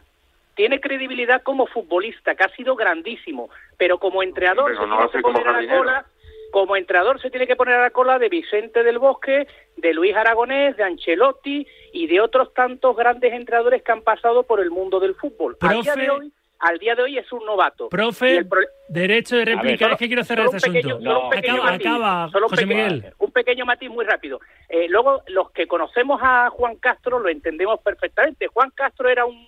Tiene 0.57 0.81
credibilidad 0.81 1.41
como 1.43 1.67
futbolista, 1.67 2.35
que 2.35 2.43
ha 2.43 2.49
sido 2.49 2.75
grandísimo, 2.75 3.49
pero 3.77 3.97
como 3.99 4.21
entrenador 4.23 4.71
Pero 4.71 4.81
se 4.81 4.87
no 4.87 4.97
tiene 4.97 5.11
que 5.11 5.21
poner 5.21 5.47
a 5.47 5.61
la 5.61 5.77
cola, 5.77 6.05
como 6.51 6.75
entrenador 6.75 7.21
se 7.21 7.29
tiene 7.29 7.45
que 7.47 7.55
poner 7.55 7.75
a 7.75 7.81
la 7.83 7.89
cola 7.91 8.17
de 8.19 8.27
Vicente 8.27 8.81
del 8.83 8.97
Bosque, 8.99 9.47
de 9.77 9.93
Luis 9.93 10.15
Aragonés, 10.15 10.75
de 10.75 10.83
Ancelotti 10.83 11.65
y 11.93 12.07
de 12.07 12.19
otros 12.21 12.53
tantos 12.53 12.95
grandes 12.97 13.33
entrenadores 13.33 13.83
que 13.83 13.91
han 13.91 14.01
pasado 14.01 14.43
por 14.43 14.59
el 14.59 14.71
mundo 14.71 14.99
del 14.99 15.13
fútbol. 15.15 15.55
Al 15.61 15.81
día 15.81 15.93
Profe- 15.93 16.01
de 16.01 16.09
hoy, 16.09 16.31
al 16.59 16.79
día 16.79 16.95
de 16.95 17.03
hoy 17.03 17.17
es 17.19 17.31
un 17.31 17.45
novato. 17.45 17.89
Profe, 17.89 18.43
pro- 18.45 18.61
derecho 18.89 19.35
de 19.35 19.45
réplica, 19.45 19.85
solo- 19.85 19.93
es 19.93 19.99
que 19.99 20.07
quiero 20.07 20.23
cerrar 20.23 20.47
este 20.47 20.69
un 20.69 20.73
pequeño- 20.73 20.95
asunto. 20.95 21.27
acaba, 21.37 21.63
matiz, 21.71 21.85
acaba, 21.87 22.29
solo 22.31 22.45
un 22.47 22.49
José 22.49 22.61
pequeño- 22.65 22.83
Miguel. 22.85 23.13
Un 23.19 23.31
pequeño 23.31 23.65
matiz 23.65 23.89
muy 23.91 24.05
rápido. 24.05 24.39
Eh, 24.69 24.87
luego, 24.89 25.21
los 25.27 25.51
que 25.51 25.67
conocemos 25.67 26.19
a 26.23 26.49
Juan 26.49 26.77
Castro 26.77 27.19
lo 27.19 27.29
entendemos 27.29 27.79
perfectamente. 27.81 28.47
Juan 28.47 28.71
Castro 28.71 29.07
era 29.07 29.25
un 29.25 29.47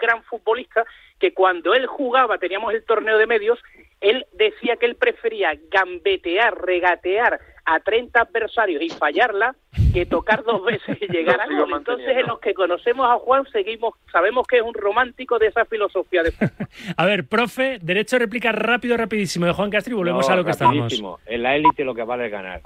gran 0.00 0.22
futbolista 0.24 0.84
que 1.18 1.34
cuando 1.34 1.74
él 1.74 1.86
jugaba, 1.86 2.38
teníamos 2.38 2.72
el 2.74 2.84
torneo 2.84 3.18
de 3.18 3.26
medios, 3.26 3.58
él 4.00 4.26
decía 4.32 4.76
que 4.76 4.86
él 4.86 4.96
prefería 4.96 5.52
gambetear, 5.70 6.58
regatear 6.60 7.38
a 7.66 7.80
30 7.80 8.20
adversarios 8.20 8.82
y 8.82 8.88
fallarla 8.88 9.54
que 9.92 10.06
tocar 10.06 10.42
dos 10.44 10.64
veces 10.64 10.98
y 11.00 11.06
llegar 11.12 11.40
a 11.40 11.46
gol. 11.46 11.72
Entonces, 11.76 12.16
en 12.16 12.26
los 12.26 12.40
que 12.40 12.54
conocemos 12.54 13.06
a 13.08 13.18
Juan, 13.18 13.44
seguimos, 13.52 13.94
sabemos 14.10 14.46
que 14.46 14.56
es 14.56 14.62
un 14.62 14.74
romántico 14.74 15.38
de 15.38 15.48
esa 15.48 15.64
filosofía 15.64 16.22
de 16.22 16.32
fútbol. 16.32 16.68
A 16.96 17.06
ver, 17.06 17.26
profe, 17.26 17.78
derecho 17.80 18.16
de 18.16 18.24
réplica 18.24 18.52
rápido, 18.52 18.96
rapidísimo 18.96 19.46
de 19.46 19.52
Juan 19.52 19.70
Castro 19.70 19.92
y 19.92 19.96
volvemos 19.96 20.26
No, 20.26 20.34
a 20.34 20.36
lo 20.36 20.44
que 20.44 20.52
rapidísimo. 20.52 21.18
En 21.26 21.42
la 21.42 21.56
élite 21.56 21.84
lo 21.84 21.94
que 21.94 22.02
vale 22.02 22.26
es 22.26 22.32
ganar. 22.32 22.60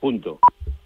Punto. 0.00 0.38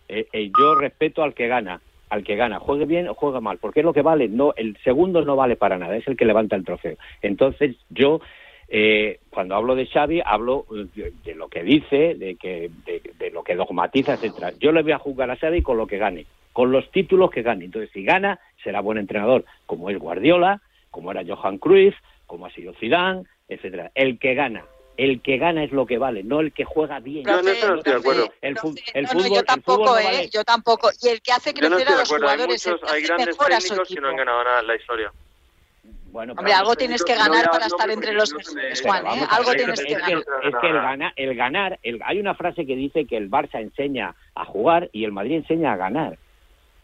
Eh, 0.08 0.26
eh, 0.32 0.50
yo 0.58 0.74
respeto 0.74 1.22
al 1.22 1.34
que 1.34 1.48
gana, 1.48 1.80
al 2.12 2.24
que 2.24 2.36
gana, 2.36 2.58
juegue 2.58 2.84
bien 2.84 3.08
o 3.08 3.14
juegue 3.14 3.40
mal, 3.40 3.56
porque 3.56 3.80
es 3.80 3.86
lo 3.86 3.94
que 3.94 4.02
vale. 4.02 4.28
No, 4.28 4.52
el 4.54 4.76
segundo 4.84 5.24
no 5.24 5.34
vale 5.34 5.56
para 5.56 5.78
nada, 5.78 5.96
es 5.96 6.06
el 6.06 6.14
que 6.14 6.26
levanta 6.26 6.56
el 6.56 6.64
trofeo. 6.64 6.98
Entonces 7.22 7.74
yo 7.88 8.20
eh, 8.68 9.20
cuando 9.30 9.54
hablo 9.54 9.74
de 9.74 9.86
Xavi 9.86 10.20
hablo 10.22 10.66
eh, 10.76 10.88
de, 10.94 11.12
de 11.24 11.34
lo 11.34 11.48
que 11.48 11.62
dice, 11.62 12.14
de 12.14 12.36
que 12.36 12.70
de, 12.84 13.00
de 13.18 13.30
lo 13.30 13.42
que 13.42 13.56
dogmatiza, 13.56 14.12
etcétera. 14.12 14.52
Yo 14.60 14.72
le 14.72 14.82
voy 14.82 14.92
a 14.92 14.98
jugar 14.98 15.30
a 15.30 15.36
Xavi 15.36 15.62
con 15.62 15.78
lo 15.78 15.86
que 15.86 15.96
gane, 15.96 16.26
con 16.52 16.70
los 16.70 16.90
títulos 16.90 17.30
que 17.30 17.40
gane. 17.40 17.64
Entonces 17.64 17.88
si 17.94 18.04
gana 18.04 18.38
será 18.62 18.82
buen 18.82 18.98
entrenador, 18.98 19.46
como 19.64 19.88
es 19.88 19.98
Guardiola, 19.98 20.60
como 20.90 21.12
era 21.12 21.24
Johan 21.26 21.56
Cruyff, 21.56 21.96
como 22.26 22.44
ha 22.44 22.50
sido 22.50 22.74
Zidane, 22.74 23.22
etcétera. 23.48 23.90
El 23.94 24.18
que 24.18 24.34
gana. 24.34 24.64
El 24.96 25.22
que 25.22 25.38
gana 25.38 25.64
es 25.64 25.72
lo 25.72 25.86
que 25.86 25.96
vale, 25.98 26.22
no 26.22 26.40
el 26.40 26.52
que 26.52 26.64
juega 26.64 27.00
bien. 27.00 27.24
Yo 27.24 27.40
en 27.40 27.48
eso 27.48 27.68
no 27.68 27.74
estoy 27.76 27.92
de 27.94 27.98
acuerdo. 27.98 28.32
El 28.42 28.54
profe, 28.54 28.80
el 28.94 29.04
no, 29.04 29.12
no, 29.14 29.20
fútbol- 29.20 29.28
yo 29.34 29.40
el 29.40 29.46
tampoco, 29.46 29.78
fútbol 29.84 29.94
no 29.94 29.98
¿eh? 29.98 30.04
vale. 30.04 30.28
Yo 30.30 30.44
tampoco. 30.44 30.90
Y 31.02 31.08
el 31.08 31.22
que 31.22 31.32
hace 31.32 31.50
no 31.52 31.58
crecer 31.60 31.78
estoy 31.78 31.94
a 31.94 31.98
los 31.98 32.08
acuerdo. 32.08 32.26
Hay, 32.28 32.32
jugadores, 32.36 32.66
el 32.66 32.72
muchos, 32.72 32.90
que 32.90 32.94
hay 32.96 33.02
grandes 33.02 33.38
técnicos 33.38 33.88
que 33.88 34.00
no 34.00 34.08
han 34.08 34.16
ganado 34.16 34.44
nada 34.44 34.60
en 34.60 34.66
la 34.66 34.76
historia. 34.76 35.12
Bueno, 36.12 36.34
Hombre, 36.36 36.52
algo 36.52 36.74
tienes 36.76 37.02
que 37.02 37.14
no 37.14 37.20
ganar 37.20 37.50
para 37.50 37.66
estar 37.66 37.90
entre 37.90 38.12
los 38.12 38.30
no 38.32 38.38
mejores, 38.38 38.82
Juan, 38.82 39.06
¿eh? 39.06 39.26
Algo 39.30 39.52
tienes 39.52 39.80
es 39.80 39.86
que 39.86 39.94
que, 39.94 40.00
ganar. 40.00 40.18
es 40.42 40.54
que 40.60 40.66
el, 40.66 40.74
gana- 40.74 41.12
el 41.16 41.34
ganar, 41.34 41.78
el- 41.82 42.00
hay 42.04 42.18
una 42.20 42.34
frase 42.34 42.66
que 42.66 42.76
dice 42.76 43.06
que 43.06 43.16
el 43.16 43.30
Barça 43.30 43.60
enseña 43.62 44.14
a 44.34 44.44
jugar 44.44 44.90
y 44.92 45.04
el 45.04 45.12
Madrid 45.12 45.36
enseña 45.36 45.72
a 45.72 45.76
ganar. 45.76 46.18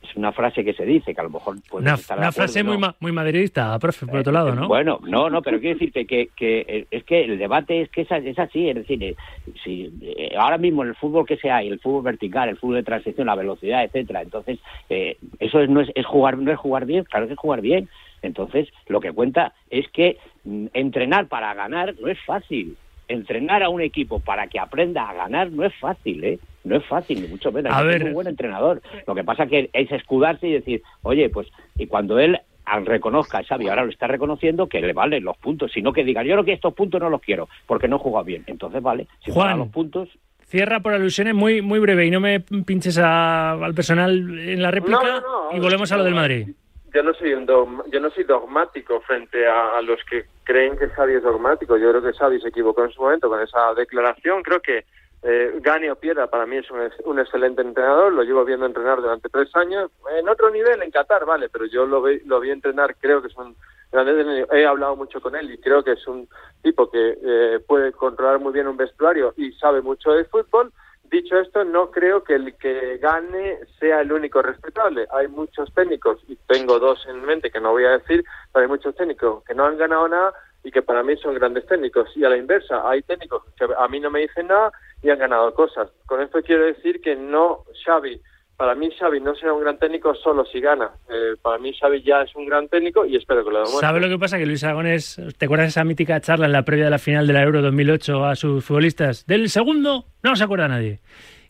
Es 0.01 0.15
una 0.15 0.31
frase 0.31 0.65
que 0.65 0.73
se 0.75 0.85
dice, 0.87 1.13
que 1.13 1.21
a 1.21 1.25
lo 1.25 1.31
mejor 1.31 1.57
puedes 1.69 1.85
Una, 1.87 1.95
estar 1.97 2.17
acuerdo, 2.19 2.33
frase 2.33 2.63
¿no? 2.63 2.71
muy, 2.71 2.79
ma- 2.79 2.95
muy 3.01 3.11
madridista, 3.11 3.77
profe, 3.81 4.07
por 4.07 4.21
otro 4.21 4.31
Eh, 4.31 4.35
lado, 4.35 4.55
¿no? 4.55 4.69
Bueno, 4.69 5.01
no, 5.03 5.29
no, 5.29 5.43
pero 5.43 5.59
quiero 5.59 5.75
decirte 5.77 6.07
que, 6.07 6.29
que 6.37 6.65
eh, 6.69 6.87
es 6.91 7.03
que 7.05 7.25
el 7.25 7.37
debate 7.37 7.83
es 7.83 7.89
que 7.91 8.03
es, 8.03 8.11
es 8.13 8.39
así, 8.39 8.69
es 8.69 8.77
decir, 8.77 9.03
eh, 9.03 9.17
si 9.65 9.93
eh, 10.03 10.35
ahora 10.39 10.57
mismo 10.57 10.83
en 10.85 10.91
el 10.91 10.95
fútbol 10.95 11.27
que 11.27 11.37
sea, 11.37 11.63
el 11.63 11.81
fútbol 11.81 12.05
vertical, 12.05 12.49
el 12.49 12.57
fútbol 12.57 12.77
de 12.77 12.83
transición, 12.85 13.27
la 13.27 13.35
velocidad, 13.35 13.83
etcétera, 13.85 14.23
entonces 14.23 14.61
eh, 14.89 15.17
eso 15.41 15.61
es, 15.61 15.69
no 15.69 15.81
es, 15.81 15.91
es 15.97 16.07
jugar, 16.07 16.39
no 16.39 16.53
es 16.53 16.59
jugar 16.59 16.87
bien, 16.87 17.03
claro 17.05 17.27
que 17.27 17.33
es 17.33 17.39
jugar 17.39 17.61
bien. 17.61 17.89
Entonces 18.23 18.69
lo 18.87 19.01
que 19.01 19.13
cuenta 19.13 19.53
es 19.69 19.89
que 19.91 20.19
mm, 20.45 20.67
entrenar 20.75 21.27
para 21.27 21.55
ganar 21.55 21.95
no 22.01 22.07
es 22.09 22.19
fácil. 22.25 22.77
Entrenar 23.09 23.63
a 23.63 23.69
un 23.69 23.81
equipo 23.81 24.21
para 24.21 24.47
que 24.49 24.59
aprenda 24.59 25.09
a 25.09 25.15
ganar 25.15 25.51
no 25.51 25.65
es 25.65 25.75
fácil, 25.77 26.23
¿eh? 26.25 26.39
No 26.65 26.77
es 26.77 26.85
fácil, 26.87 27.23
ni 27.23 27.29
mucho 27.29 27.51
menos. 27.53 27.73
A 27.73 27.83
ver. 27.83 28.05
un 28.05 28.13
buen 28.15 28.27
entrenador. 28.27 28.83
Lo 29.07 29.15
que 29.15 29.25
pasa 29.25 29.47
que 29.47 29.71
es 29.73 29.91
escudarse 29.93 30.47
y 30.49 30.53
decir, 30.53 30.83
oye, 31.03 31.29
pues, 31.31 31.49
y 31.77 31.87
cuando 31.87 32.19
él 32.19 32.39
al 32.67 32.85
reconozca, 32.85 33.43
Xavi 33.43 33.69
ahora 33.69 33.85
lo 33.85 33.91
está 33.91 34.07
reconociendo, 34.07 34.69
que 34.69 34.81
le 34.83 34.93
valen 34.93 35.25
los 35.25 35.39
puntos, 35.39 35.73
sino 35.73 35.93
que 35.93 36.05
diga, 36.05 36.23
yo 36.23 36.35
creo 36.35 36.45
que 36.45 36.53
estos 36.53 36.75
puntos 36.75 37.01
no 37.01 37.09
los 37.09 37.23
quiero, 37.23 37.49
porque 37.67 37.89
no 37.89 37.97
he 37.97 38.01
jugado 38.01 38.25
bien. 38.27 38.45
Entonces, 38.47 38.83
vale, 38.83 39.07
si 39.25 39.31
Juan. 39.31 39.59
los 39.59 39.69
puntos, 39.69 40.09
Cierra 40.45 40.81
por 40.81 40.95
alusiones 40.95 41.35
muy, 41.35 41.61
muy 41.63 41.79
breve 41.79 42.07
y 42.07 42.11
no 42.11 42.21
me 42.21 42.41
pinches 42.41 42.97
a- 42.99 43.53
al 43.53 43.75
personal 43.75 44.11
en 44.39 44.63
la 44.63 44.71
réplica 44.71 44.99
No, 45.03 45.21
no, 45.21 45.51
no. 45.51 45.57
y 45.57 45.61
volvemos 45.61 45.93
a 45.93 45.99
lo 45.99 46.05
del 46.05 46.15
Madrid. 46.15 46.49
Yo 46.95 47.03
no 47.03 47.13
soy 47.13 47.35
un 47.35 47.45
dogma- 47.47 47.85
yo 47.93 48.01
no 48.01 48.09
soy 48.09 48.25
dogmático 48.25 48.99
frente 49.03 49.47
a, 49.47 49.77
a 49.77 49.83
los 49.83 50.03
que 50.05 50.25
creen 50.45 50.79
que 50.79 50.89
Xavi 50.89 51.17
es 51.17 51.23
dogmático. 51.23 51.77
Yo 51.77 51.91
creo 51.91 52.03
que 52.03 52.17
Xavi 52.17 52.41
se 52.41 52.49
equivocó 52.49 52.83
en 52.85 52.91
su 52.93 53.03
momento 53.03 53.29
con 53.29 53.43
esa 53.43 53.75
declaración. 53.77 54.43
Creo 54.43 54.61
que 54.63 54.85
eh, 55.23 55.59
gane 55.61 55.91
o 55.91 55.97
pierda, 55.97 56.29
para 56.29 56.47
mí 56.47 56.57
es 56.57 56.71
un, 56.71 56.81
un 57.05 57.19
excelente 57.19 57.63
entrenador. 57.63 58.13
Lo 58.13 58.23
llevo 58.23 58.45
viendo 58.45 58.67
entrenar 58.67 59.01
durante 59.01 59.29
tres 59.29 59.55
años. 59.57 59.91
En 60.17 60.29
otro 60.29 60.51
nivel, 60.51 60.83
en 60.83 60.91
Qatar, 60.91 61.25
vale, 61.25 61.49
pero 61.49 61.67
yo 61.67 61.87
lo, 61.87 62.03
vi, 62.03 62.21
lo 62.21 62.41
vi 62.41 62.51
entrenar. 62.51 62.97
Creo 63.01 63.21
que 63.21 63.29
es 63.29 63.37
un 63.37 63.57
grande. 63.91 64.47
He 64.53 64.67
hablado 64.67 64.97
mucho 64.97 65.21
con 65.21 65.35
él 65.35 65.51
y 65.51 65.59
creo 65.59 65.83
que 65.83 65.93
es 65.93 66.07
un 66.07 66.29
tipo 66.63 66.91
que 66.91 67.19
eh, 67.21 67.61
puede 67.67 67.93
controlar 67.93 68.39
muy 68.39 68.53
bien 68.53 68.69
un 68.69 68.77
vestuario 68.77 69.35
y 69.37 69.53
sabe 69.53 69.83
mucho 69.83 70.13
de 70.13 70.25
fútbol. 70.25 70.73
Dicho 71.11 71.39
esto, 71.39 71.65
no 71.65 71.91
creo 71.91 72.23
que 72.23 72.35
el 72.35 72.55
que 72.57 72.99
gane 72.99 73.61
sea 73.81 74.03
el 74.03 74.13
único 74.13 74.43
respetable. 74.43 75.07
Hay 75.11 75.27
muchos 75.29 75.73
técnicos, 75.73 76.23
y 76.29 76.37
tengo 76.47 76.79
dos 76.79 77.07
en 77.09 77.25
mente 77.25 77.51
que 77.51 77.61
no 77.61 77.71
voy 77.71 77.87
a 77.87 77.97
decir, 77.97 78.23
pero 78.53 78.65
hay 78.65 78.69
muchos 78.69 78.95
técnicos 78.95 79.43
que 79.45 79.55
no 79.55 79.65
han 79.65 79.79
ganado 79.79 80.07
nada 80.07 80.35
y 80.69 80.71
que 80.71 80.83
para 80.83 81.03
mí 81.03 81.17
son 81.17 81.35
grandes 81.35 81.67
técnicos. 81.67 82.15
Y 82.15 82.25
a 82.25 82.29
la 82.29 82.37
inversa, 82.37 82.87
hay 82.87 83.01
técnicos 83.01 83.43
que 83.57 83.65
a 83.65 83.89
mí 83.89 84.01
no 84.01 84.11
me 84.11 84.21
dicen 84.21 84.49
nada 84.49 84.71
y 85.03 85.09
han 85.09 85.19
ganado 85.19 85.55
cosas. 85.55 85.89
Con 86.05 86.21
esto 86.21 86.43
quiero 86.43 86.67
decir 86.67 87.01
que 87.01 87.17
no 87.17 87.65
Xavi, 87.87 88.21
para 88.55 88.75
mí 88.75 88.91
Xavi 88.91 89.19
no 89.21 89.35
será 89.35 89.55
un 89.55 89.63
gran 89.63 89.79
técnico 89.79 90.15
solo 90.15 90.45
si 90.45 90.61
gana. 90.61 90.91
Eh, 91.09 91.37
para 91.41 91.57
mí 91.57 91.73
Xavi 91.73 92.03
ya 92.03 92.21
es 92.21 92.37
un 92.37 92.45
gran 92.45 92.69
técnico 92.69 93.07
y 93.07 93.17
espero 93.17 93.43
que 93.45 93.51
lo 93.51 93.59
demuestre. 93.61 93.81
¿Sabe 93.81 94.01
lo 94.01 94.11
que 94.11 94.19
pasa? 94.19 94.37
Que 94.37 94.45
Luis 94.45 94.63
Aragonés, 94.63 95.19
¿te 95.39 95.47
acuerdas 95.47 95.65
de 95.65 95.71
esa 95.71 95.85
mítica 95.85 96.21
charla 96.21 96.45
en 96.45 96.53
la 96.53 96.67
previa 96.67 96.85
de 96.85 96.91
la 96.91 96.99
final 96.99 97.27
de 97.27 97.33
la 97.33 97.43
Euro 97.45 97.63
2008 97.63 98.27
a 98.27 98.37
sus 98.37 98.63
futbolistas? 98.63 99.25
Del 99.27 99.49
segundo 99.49 100.05
no 100.23 100.37
se 100.37 100.45
acuerda 100.45 100.69
nadie. 100.69 101.01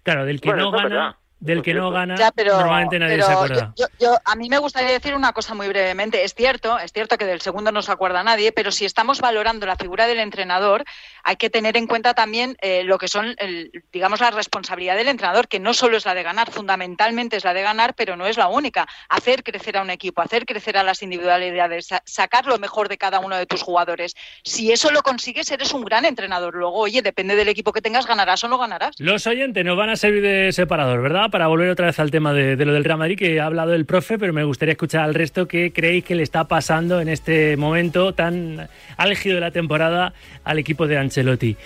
Claro, 0.04 0.26
del 0.26 0.40
que 0.40 0.50
Bueno, 0.50 0.66
no 0.66 0.70
gana, 0.70 0.88
verdad. 0.88 1.14
Del 1.40 1.58
Eso 1.58 1.62
que 1.64 1.74
no 1.74 1.90
gana, 1.90 2.16
Ya, 2.16 2.30
pero, 2.32 2.56
normalmente 2.58 2.98
nadie 2.98 3.14
pero 3.14 3.26
se 3.26 3.32
acuerda. 3.32 3.72
Yo, 3.76 3.86
yo- 4.00 4.16
a 4.24 4.34
mí 4.34 4.48
me 4.48 4.58
gustaría 4.58 4.90
decir 4.90 5.14
una 5.14 5.32
cosa 5.32 5.54
muy 5.54 5.68
brevemente. 5.68 6.24
Es 6.24 6.34
cierto, 6.34 6.78
es 6.78 6.92
cierto 6.92 7.16
que 7.16 7.24
del 7.24 7.40
segundo 7.40 7.70
no 7.72 7.80
se 7.82 7.92
acuerda 7.92 8.22
nadie, 8.24 8.50
pero 8.52 8.72
si 8.72 8.84
estamos 8.84 9.20
valorando 9.20 9.64
la 9.66 9.76
figura 9.76 10.06
del 10.06 10.18
entrenador, 10.18 10.84
hay 11.22 11.36
que 11.36 11.48
tener 11.50 11.76
en 11.76 11.86
cuenta 11.86 12.14
también 12.14 12.56
eh, 12.60 12.82
lo 12.84 12.98
que 12.98 13.08
son, 13.08 13.34
el- 13.38 13.70
digamos, 13.92 14.20
la 14.20 14.30
responsabilidad 14.30 14.96
del 14.96 15.08
entrenador, 15.08 15.46
que 15.48 15.60
no 15.60 15.74
solo 15.74 15.96
es 15.96 16.04
la 16.06 16.14
de 16.14 16.22
ganar, 16.22 16.50
fundamentalmente 16.50 17.36
es 17.36 17.44
la 17.44 17.54
de 17.54 17.62
ganar, 17.62 17.94
pero 17.94 18.16
no 18.16 18.26
es 18.26 18.36
la 18.36 18.48
única. 18.48 18.86
Hacer 19.08 19.42
crecer 19.44 19.76
a 19.76 19.82
un 19.82 19.90
equipo, 19.90 20.20
hacer 20.22 20.44
crecer 20.44 20.76
a 20.76 20.82
las 20.82 21.02
individualidades, 21.02 21.86
sa- 21.86 22.02
sacar 22.04 22.46
lo 22.46 22.58
mejor 22.58 22.88
de 22.88 22.98
cada 22.98 23.20
uno 23.20 23.36
de 23.36 23.46
tus 23.46 23.62
jugadores. 23.62 24.14
Si 24.42 24.72
eso 24.72 24.90
lo 24.90 25.02
consigues, 25.02 25.50
eres 25.50 25.72
un 25.72 25.84
gran 25.84 26.04
entrenador. 26.04 26.54
Luego, 26.54 26.76
oye, 26.78 27.02
depende 27.02 27.36
del 27.36 27.48
equipo 27.48 27.72
que 27.72 27.80
tengas, 27.82 28.06
ganarás 28.06 28.42
o 28.44 28.48
no 28.48 28.58
ganarás. 28.58 28.94
Los 28.98 29.26
oyentes 29.26 29.64
nos 29.64 29.76
van 29.76 29.90
a 29.90 29.96
servir 29.96 30.22
de 30.22 30.52
separador, 30.52 31.00
¿verdad? 31.02 31.27
Para 31.30 31.46
volver 31.46 31.70
otra 31.70 31.86
vez 31.86 31.98
al 31.98 32.10
tema 32.10 32.32
de, 32.32 32.56
lo 32.64 32.72
del 32.72 32.84
Real 32.84 32.98
Madrid, 32.98 33.18
que 33.18 33.40
ha 33.40 33.46
hablado 33.46 33.74
el 33.74 33.84
profe, 33.84 34.18
pero 34.18 34.32
me 34.32 34.44
gustaría 34.44 34.72
escuchar 34.72 35.02
al 35.02 35.14
resto 35.14 35.46
qué 35.46 35.72
creéis 35.72 36.04
que 36.04 36.14
le 36.14 36.22
está 36.22 36.44
pasando 36.44 37.00
en 37.00 37.08
este 37.08 37.56
momento 37.56 38.14
tan 38.14 38.68
álgido 38.96 39.34
de 39.34 39.40
la 39.40 39.50
temporada 39.50 40.12
al 40.44 40.58
equipo 40.58 40.86
de 40.86 40.98
Ancelotti. 40.98 41.56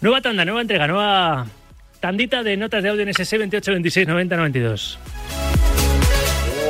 Nueva 0.00 0.20
tanda, 0.20 0.44
nueva 0.44 0.60
entrega, 0.60 0.86
nueva 0.86 1.46
tandita 2.00 2.42
de 2.42 2.56
notas 2.56 2.82
de 2.82 2.90
audio 2.90 3.02
en 3.02 3.14
SC 3.14 3.38
28 3.38 3.70
26 3.72 4.08
90 4.08 4.36
92. 4.36 4.98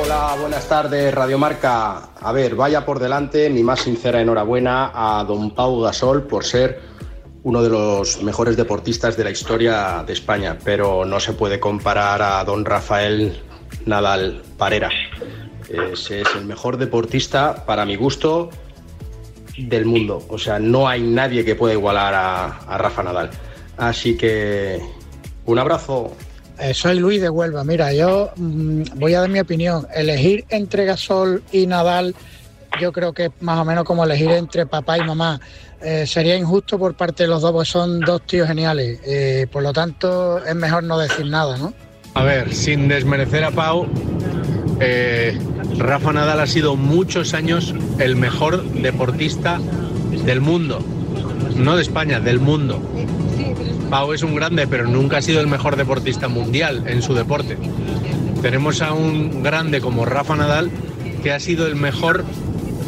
Hola 0.03 0.15
Hola, 0.15 0.37
buenas 0.39 0.69
tardes, 0.69 1.13
Radio 1.13 1.39
Marca. 1.39 2.11
A 2.21 2.31
ver, 2.31 2.55
vaya 2.55 2.85
por 2.85 2.99
delante 2.99 3.51
mi 3.51 3.63
más 3.63 3.81
sincera 3.81 4.21
enhorabuena 4.21 4.93
a 4.95 5.25
don 5.25 5.51
Pau 5.51 5.81
Gasol 5.81 6.25
por 6.25 6.45
ser 6.45 6.79
uno 7.45 7.63
de 7.63 7.69
los 7.69 8.23
mejores 8.23 8.57
deportistas 8.57 9.17
de 9.17 9.25
la 9.25 9.31
historia 9.31 10.03
de 10.07 10.15
España, 10.15 10.59
pero 10.65 11.05
no 11.05 11.21
se 11.21 11.35
puede 11.35 11.61
comparar 11.61 12.23
a 12.23 12.43
don 12.43 12.65
Rafael 12.65 13.39
Nadal 13.85 14.43
Parera. 14.57 14.91
Ese 15.69 16.23
es 16.23 16.29
el 16.37 16.47
mejor 16.47 16.79
deportista, 16.79 17.67
para 17.67 17.85
mi 17.85 17.97
gusto, 17.97 18.49
del 19.59 19.85
mundo. 19.85 20.25
O 20.29 20.39
sea, 20.39 20.59
no 20.59 20.89
hay 20.89 21.03
nadie 21.03 21.45
que 21.45 21.55
pueda 21.55 21.75
igualar 21.75 22.15
a, 22.15 22.79
Rafa 22.79 23.03
Nadal. 23.03 23.31
Así 23.77 24.17
que 24.17 24.81
un 25.45 25.59
abrazo. 25.59 26.13
Eh, 26.59 26.73
soy 26.73 26.99
Luis 26.99 27.21
de 27.21 27.29
Huelva. 27.29 27.63
Mira, 27.63 27.93
yo 27.93 28.31
mm, 28.37 28.83
voy 28.95 29.15
a 29.15 29.21
dar 29.21 29.29
mi 29.29 29.41
opinión. 29.41 29.87
Elegir 29.95 30.47
entre 30.49 30.87
Gasol 30.87 31.43
y 31.53 31.67
Nadal, 31.67 32.15
yo 32.81 32.91
creo 32.93 33.13
que 33.13 33.27
es 33.27 33.33
más 33.41 33.59
o 33.59 33.65
menos 33.67 33.85
como 33.85 34.05
elegir 34.05 34.31
entre 34.31 34.65
papá 34.65 34.97
y 34.97 35.03
mamá. 35.03 35.41
Eh, 35.85 36.07
sería 36.07 36.37
injusto 36.37 36.79
por 36.79 36.95
parte 36.95 37.25
de 37.25 37.29
los 37.29 37.43
dos, 37.43 37.53
porque 37.53 37.69
son 37.69 38.01
dos 38.01 38.23
tíos 38.23 38.49
geniales. 38.49 39.01
Eh, 39.05 39.47
por 39.53 39.63
lo 39.63 39.73
tanto, 39.73 40.43
es 40.45 40.55
mejor 40.55 40.83
no 40.85 40.99
decir 40.99 41.27
nada, 41.27 41.59
¿no? 41.59 41.75
A 42.15 42.23
ver, 42.23 42.55
sin 42.55 42.89
desmerecer 42.89 43.45
a 43.45 43.51
Pau, 43.51 43.87
Rafa 45.79 46.13
Nadal 46.13 46.41
ha 46.41 46.47
sido 46.47 46.77
muchos 46.77 47.35
años 47.35 47.75
el 47.99 48.17
mejor 48.17 48.65
deportista 48.73 49.61
del 50.25 50.41
mundo. 50.41 50.81
No 51.57 51.77
de 51.77 51.83
España, 51.83 52.21
del 52.21 52.41
mundo. 52.41 52.81
Pau 53.91 54.13
es 54.13 54.23
un 54.23 54.35
grande, 54.35 54.67
pero 54.67 54.87
nunca 54.87 55.19
ha 55.19 55.23
sido 55.23 55.41
el 55.41 55.47
mejor 55.47 55.77
deportista 55.77 56.29
mundial 56.29 56.85
en 56.87 57.03
su 57.03 57.15
deporte. 57.15 57.59
Tenemos 58.43 58.83
a 58.83 58.93
un 58.93 59.43
grande 59.43 59.81
como 59.81 60.05
Rafa 60.05 60.37
Nadal, 60.37 60.71
que 61.23 61.33
ha 61.33 61.41
sido 61.41 61.67
el 61.67 61.77
mejor 61.77 62.25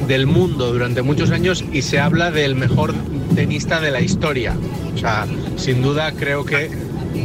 del 0.06 0.26
mundo 0.26 0.72
durante 0.72 1.02
muchos 1.02 1.30
años 1.30 1.64
y 1.72 1.82
se 1.82 1.98
habla 1.98 2.30
del 2.30 2.54
mejor 2.54 2.94
tenista 3.34 3.80
de 3.80 3.90
la 3.90 4.00
historia. 4.00 4.56
O 4.94 4.98
sea, 4.98 5.26
sin 5.56 5.82
duda 5.82 6.12
creo 6.12 6.44
que 6.44 6.70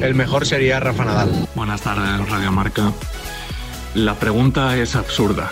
el 0.02 0.16
mejor 0.16 0.46
sería 0.46 0.80
Rafa 0.80 1.06
Nadal. 1.06 1.48
Buenas 1.56 1.82
tardes, 1.82 2.30
Radio 2.30 2.52
Marca. 2.52 2.92
La 3.94 4.16
pregunta 4.16 4.78
es 4.78 4.96
absurda. 4.96 5.52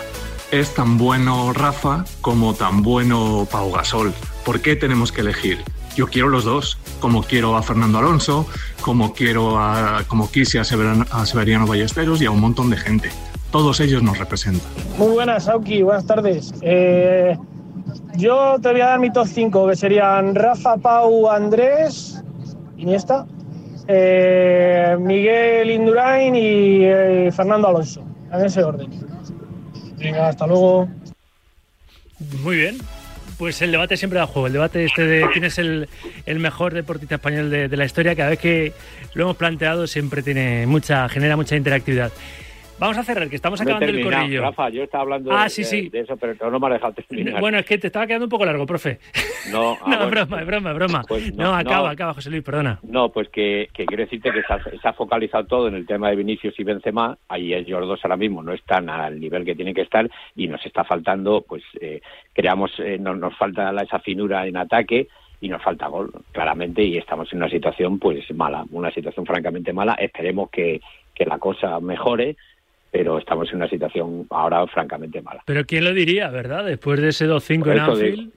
¿Es 0.50 0.74
tan 0.74 0.98
bueno 0.98 1.52
Rafa 1.52 2.04
como 2.20 2.54
tan 2.54 2.82
bueno 2.82 3.46
Pau 3.50 3.70
Gasol? 3.70 4.12
¿Por 4.44 4.60
qué 4.60 4.74
tenemos 4.74 5.12
que 5.12 5.20
elegir? 5.20 5.62
Yo 5.94 6.06
quiero 6.06 6.28
los 6.28 6.44
dos, 6.44 6.78
como 6.98 7.22
quiero 7.22 7.56
a 7.56 7.62
Fernando 7.62 7.98
Alonso, 7.98 8.46
como 8.80 9.12
quiero 9.12 9.58
a, 9.60 10.04
como 10.08 10.30
quise 10.30 10.58
a, 10.58 10.64
Severiano 10.64 11.66
Ballesteros 11.66 12.22
y 12.22 12.26
a 12.26 12.30
un 12.30 12.40
montón 12.40 12.70
de 12.70 12.76
gente. 12.76 13.10
Todos 13.50 13.80
ellos 13.80 14.02
nos 14.02 14.18
representan. 14.18 14.70
Muy 14.96 15.12
buenas, 15.12 15.48
Auki, 15.48 15.82
buenas 15.82 16.06
tardes. 16.06 16.54
Eh, 16.62 17.36
yo 18.16 18.58
te 18.62 18.70
voy 18.70 18.80
a 18.80 18.86
dar 18.86 19.00
mi 19.00 19.12
top 19.12 19.26
5, 19.26 19.68
que 19.68 19.76
serían 19.76 20.34
Rafa, 20.34 20.76
Pau, 20.76 21.28
Andrés, 21.28 22.22
Iniesta, 22.76 23.26
eh, 23.88 24.96
Miguel 25.00 25.70
Indurain 25.70 26.36
y 26.36 26.84
eh, 26.84 27.30
Fernando 27.32 27.68
Alonso 27.68 28.04
en 28.32 28.44
ese 28.44 28.62
orden. 28.62 28.90
Venga, 29.98 30.28
hasta 30.28 30.46
luego. 30.46 30.88
Muy 32.42 32.56
bien. 32.56 32.78
Pues 33.36 33.60
el 33.62 33.72
debate 33.72 33.96
siempre 33.96 34.18
da 34.18 34.26
juego. 34.26 34.46
El 34.46 34.52
debate 34.52 34.84
este 34.84 35.02
de 35.02 35.26
quién 35.32 35.44
es 35.44 35.58
el, 35.58 35.88
mejor 36.26 36.74
deportista 36.74 37.16
español 37.16 37.50
de, 37.50 37.68
de, 37.68 37.76
la 37.76 37.86
historia, 37.86 38.14
cada 38.14 38.30
vez 38.30 38.38
que 38.38 38.74
lo 39.14 39.24
hemos 39.24 39.36
planteado 39.36 39.86
siempre 39.86 40.22
tiene 40.22 40.66
mucha, 40.66 41.08
genera 41.08 41.36
mucha 41.36 41.56
interactividad. 41.56 42.12
Vamos 42.80 42.96
a 42.96 43.04
cerrar, 43.04 43.28
que 43.28 43.36
estamos 43.36 43.60
acabando 43.60 43.86
el 43.86 44.02
corrillo. 44.02 44.40
Rafa, 44.40 44.70
yo 44.70 44.82
estaba 44.82 45.02
hablando 45.02 45.30
ah, 45.32 45.44
de, 45.44 45.50
sí, 45.50 45.64
sí. 45.64 45.90
eso, 45.92 46.16
pero 46.16 46.50
no 46.50 46.58
me 46.58 46.66
ha 46.66 46.70
dejado 46.70 46.94
terminar. 46.94 47.38
Bueno, 47.38 47.58
es 47.58 47.66
que 47.66 47.76
te 47.76 47.88
estaba 47.88 48.06
quedando 48.06 48.24
un 48.24 48.30
poco 48.30 48.46
largo, 48.46 48.64
profe. 48.64 48.98
No, 49.52 49.76
ah, 49.84 49.90
no, 49.90 50.10
broma, 50.10 50.40
es 50.40 50.46
broma, 50.46 50.72
broma. 50.72 51.02
Pues 51.06 51.34
no, 51.34 51.54
acaba, 51.54 51.90
acaba, 51.90 52.14
José 52.14 52.30
Luis, 52.30 52.42
perdona. 52.42 52.80
No, 52.82 53.10
pues 53.10 53.28
que, 53.28 53.68
quiero 53.74 54.04
decirte 54.04 54.30
que 54.32 54.40
se 54.80 54.88
ha, 54.88 54.94
focalizado 54.94 55.44
todo 55.44 55.68
en 55.68 55.74
el 55.74 55.86
tema 55.86 56.08
de 56.08 56.16
Vinicius 56.16 56.58
y 56.58 56.64
Benzema. 56.64 57.18
Ahí 57.28 57.52
ellos 57.52 57.86
dos 57.86 58.00
ahora 58.02 58.16
mismo 58.16 58.42
no 58.42 58.54
están 58.54 58.88
al 58.88 59.20
nivel 59.20 59.44
que 59.44 59.54
tienen 59.54 59.74
que 59.74 59.82
estar 59.82 60.08
y 60.34 60.48
nos 60.48 60.64
está 60.64 60.82
faltando, 60.82 61.44
pues, 61.46 61.62
eh, 61.82 62.00
creamos, 62.32 62.72
eh, 62.78 62.98
nos, 62.98 63.36
falta 63.36 63.74
esa 63.82 63.98
finura 63.98 64.46
en 64.46 64.56
ataque 64.56 65.08
y 65.42 65.50
nos 65.50 65.62
falta 65.62 65.86
gol, 65.88 66.10
claramente, 66.32 66.82
y 66.82 66.96
estamos 66.96 67.30
en 67.32 67.38
una 67.38 67.50
situación 67.50 67.98
pues 67.98 68.30
mala, 68.34 68.64
una 68.70 68.90
situación 68.90 69.26
francamente 69.26 69.74
mala. 69.74 69.94
Esperemos 69.94 70.48
que, 70.48 70.80
que 71.14 71.26
la 71.26 71.38
cosa 71.38 71.78
mejore 71.80 72.36
pero 72.90 73.18
estamos 73.18 73.48
en 73.50 73.56
una 73.56 73.68
situación 73.68 74.26
ahora 74.30 74.66
francamente 74.66 75.22
mala. 75.22 75.42
Pero 75.46 75.64
¿quién 75.64 75.84
lo 75.84 75.94
diría, 75.94 76.28
verdad? 76.30 76.64
Después 76.64 77.00
de 77.00 77.08
ese 77.08 77.28
2-5 77.28 77.72
en 77.72 77.78
Anfield, 77.78 78.32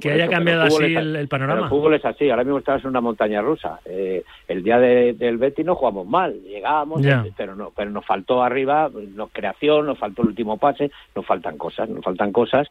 que 0.00 0.12
haya 0.12 0.28
cambiado 0.28 0.62
así 0.62 0.94
el, 0.94 1.28
panorama. 1.28 1.62
el 1.62 1.68
fútbol 1.68 1.94
es 1.94 2.04
así, 2.04 2.30
ahora 2.30 2.44
mismo 2.44 2.58
estamos 2.58 2.82
en 2.82 2.90
una 2.90 3.00
montaña 3.00 3.40
rusa. 3.40 3.80
Eh, 3.84 4.22
el 4.48 4.62
día 4.62 4.78
del 4.78 5.38
Betis 5.38 5.64
no 5.64 5.74
jugamos 5.74 6.06
mal, 6.06 6.34
llegábamos, 6.42 7.02
pero 7.36 7.54
no, 7.54 7.72
pero 7.74 7.90
nos 7.90 8.04
faltó 8.04 8.42
arriba, 8.42 8.90
nos 9.14 9.30
creación, 9.30 9.86
nos 9.86 9.98
faltó 9.98 10.22
el 10.22 10.28
último 10.28 10.58
pase, 10.58 10.90
nos 11.14 11.26
faltan 11.26 11.56
cosas, 11.58 11.88
nos 11.88 12.04
faltan 12.04 12.32
cosas 12.32 12.68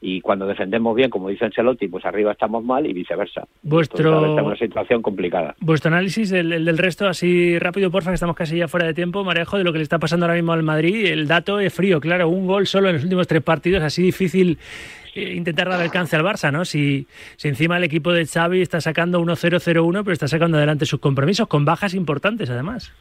y 0.00 0.20
cuando 0.20 0.46
defendemos 0.46 0.94
bien, 0.94 1.10
como 1.10 1.28
dice 1.28 1.46
Ancelotti, 1.46 1.88
pues 1.88 2.04
arriba 2.04 2.32
estamos 2.32 2.62
mal 2.62 2.86
y 2.86 2.92
viceversa. 2.92 3.46
Vuestro 3.62 4.38
en 4.38 4.44
una 4.44 4.56
situación 4.56 5.02
complicada. 5.02 5.54
Vuestro 5.60 5.88
análisis 5.88 6.30
del, 6.30 6.64
del, 6.64 6.78
resto 6.78 7.08
así 7.08 7.58
rápido, 7.58 7.90
porfa, 7.90 8.10
que 8.10 8.14
estamos 8.14 8.36
casi 8.36 8.58
ya 8.58 8.68
fuera 8.68 8.86
de 8.86 8.94
tiempo, 8.94 9.24
Marejo, 9.24 9.56
de 9.58 9.64
lo 9.64 9.72
que 9.72 9.78
le 9.78 9.84
está 9.84 9.98
pasando 9.98 10.26
ahora 10.26 10.36
mismo 10.36 10.52
al 10.52 10.62
Madrid. 10.62 11.06
El 11.06 11.26
dato 11.26 11.60
es 11.60 11.72
frío, 11.72 12.00
claro, 12.00 12.28
un 12.28 12.46
gol 12.46 12.66
solo 12.66 12.88
en 12.88 12.96
los 12.96 13.04
últimos 13.04 13.26
tres 13.26 13.42
partidos, 13.42 13.82
así 13.82 14.02
difícil 14.02 14.58
intentar 15.16 15.68
dar 15.68 15.80
alcance 15.80 16.16
al 16.16 16.22
Barça, 16.22 16.52
¿no? 16.52 16.64
Si, 16.64 17.06
encima 17.42 17.76
el 17.76 17.84
equipo 17.84 18.12
de 18.12 18.26
Xavi 18.26 18.62
está 18.62 18.80
sacando 18.80 19.20
1-0-0-1, 19.20 20.02
pero 20.02 20.12
está 20.12 20.28
sacando 20.28 20.56
adelante 20.56 20.86
sus 20.86 21.00
compromisos 21.00 21.48
con 21.48 21.64
bajas 21.64 21.94
importantes 21.94 22.50
además. 22.50 22.92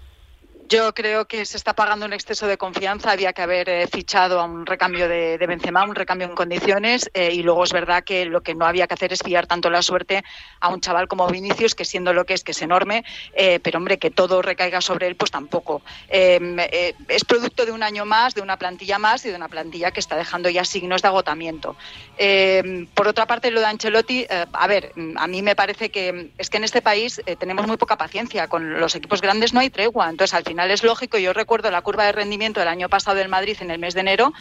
Yo 0.68 0.96
creo 0.96 1.26
que 1.26 1.46
se 1.46 1.58
está 1.58 1.76
pagando 1.76 2.08
un 2.08 2.14
exceso 2.14 2.48
de 2.48 2.58
confianza. 2.58 3.12
Había 3.12 3.34
que 3.34 3.44
haber 3.44 3.70
eh, 3.70 3.88
fichado 3.88 4.40
a 4.40 4.46
un 4.46 4.66
recambio 4.66 5.08
de, 5.08 5.38
Benzema, 5.38 5.84
un 5.84 5.94
recambio 5.94 6.28
en 6.28 6.34
condiciones. 6.34 7.08
Eh, 7.14 7.34
y 7.34 7.44
luego 7.44 7.64
es 7.64 7.72
verdad 7.72 8.04
que 8.04 8.26
lo 8.26 8.42
que 8.42 8.56
no 8.56 8.66
había 8.66 8.88
que 8.88 8.96
hacer 8.96 9.14
es 9.14 9.22
fiar 9.22 9.46
tanto 9.46 9.70
la 9.70 9.84
suerte 9.84 10.24
a 10.60 10.70
un 10.70 10.82
chaval 10.82 11.08
como 11.08 11.28
Vinicius, 11.28 11.76
que 11.76 11.86
siendo 11.86 12.14
lo 12.14 12.26
que 12.26 12.34
es, 12.34 12.44
que 12.44 12.52
es 12.52 12.62
enorme, 12.64 13.04
eh, 13.36 13.60
pero 13.62 13.78
hombre, 13.78 14.00
que 14.00 14.10
todo 14.10 14.42
recaiga 14.42 14.82
sobre 14.82 15.06
él, 15.06 15.16
pues 15.16 15.30
tampoco. 15.30 15.84
es 16.10 17.26
producto 17.26 17.68
de 17.68 17.72
un 17.72 17.84
año 17.84 18.06
más, 18.06 18.34
de 18.34 18.42
una 18.42 18.58
plantilla 18.58 18.98
más 18.98 19.24
y 19.26 19.30
de 19.30 19.36
una 19.36 19.50
plantilla 19.50 19.92
que 19.92 20.00
está 20.00 20.16
dejando 20.16 20.50
ya 20.50 20.66
signos 20.66 21.04
de 21.04 21.08
agotamiento. 21.10 21.76
por 22.96 23.08
otra 23.08 23.28
parte, 23.28 23.52
lo 23.52 23.60
de 23.60 23.68
Ancelotti, 23.68 24.26
a 24.52 24.68
ver, 24.68 24.94
a 25.18 25.28
mí 25.28 25.44
me 25.44 25.56
parece 25.56 25.92
que 25.92 26.32
es 26.40 26.50
que 26.50 26.58
en 26.58 26.64
este 26.64 26.82
país 26.82 27.22
tenemos 27.38 27.68
muy 27.68 27.78
poca 27.78 27.98
paciencia. 27.98 28.48
Con 28.48 28.80
los 28.80 28.96
equipos 28.96 29.22
grandes 29.22 29.54
no 29.54 29.60
hay 29.60 29.70
tregua. 29.70 30.10
Entonces, 30.10 30.34
al 30.34 30.44
final 30.44 30.55
final 30.56 30.72
es 30.72 30.84
lógico. 30.84 31.18
Yo 31.18 31.34
recuerdo 31.34 31.70
la 31.70 31.82
curva 31.82 32.06
de 32.06 32.14
rendimiento 32.14 32.62
del 32.62 32.70
año 32.70 32.88
pasado 32.88 33.18
del 33.18 33.28
Madrid 33.28 33.58
en 33.60 33.72
el 33.72 33.78
mes 33.78 33.94
de 33.94 34.00
enero 34.00 34.32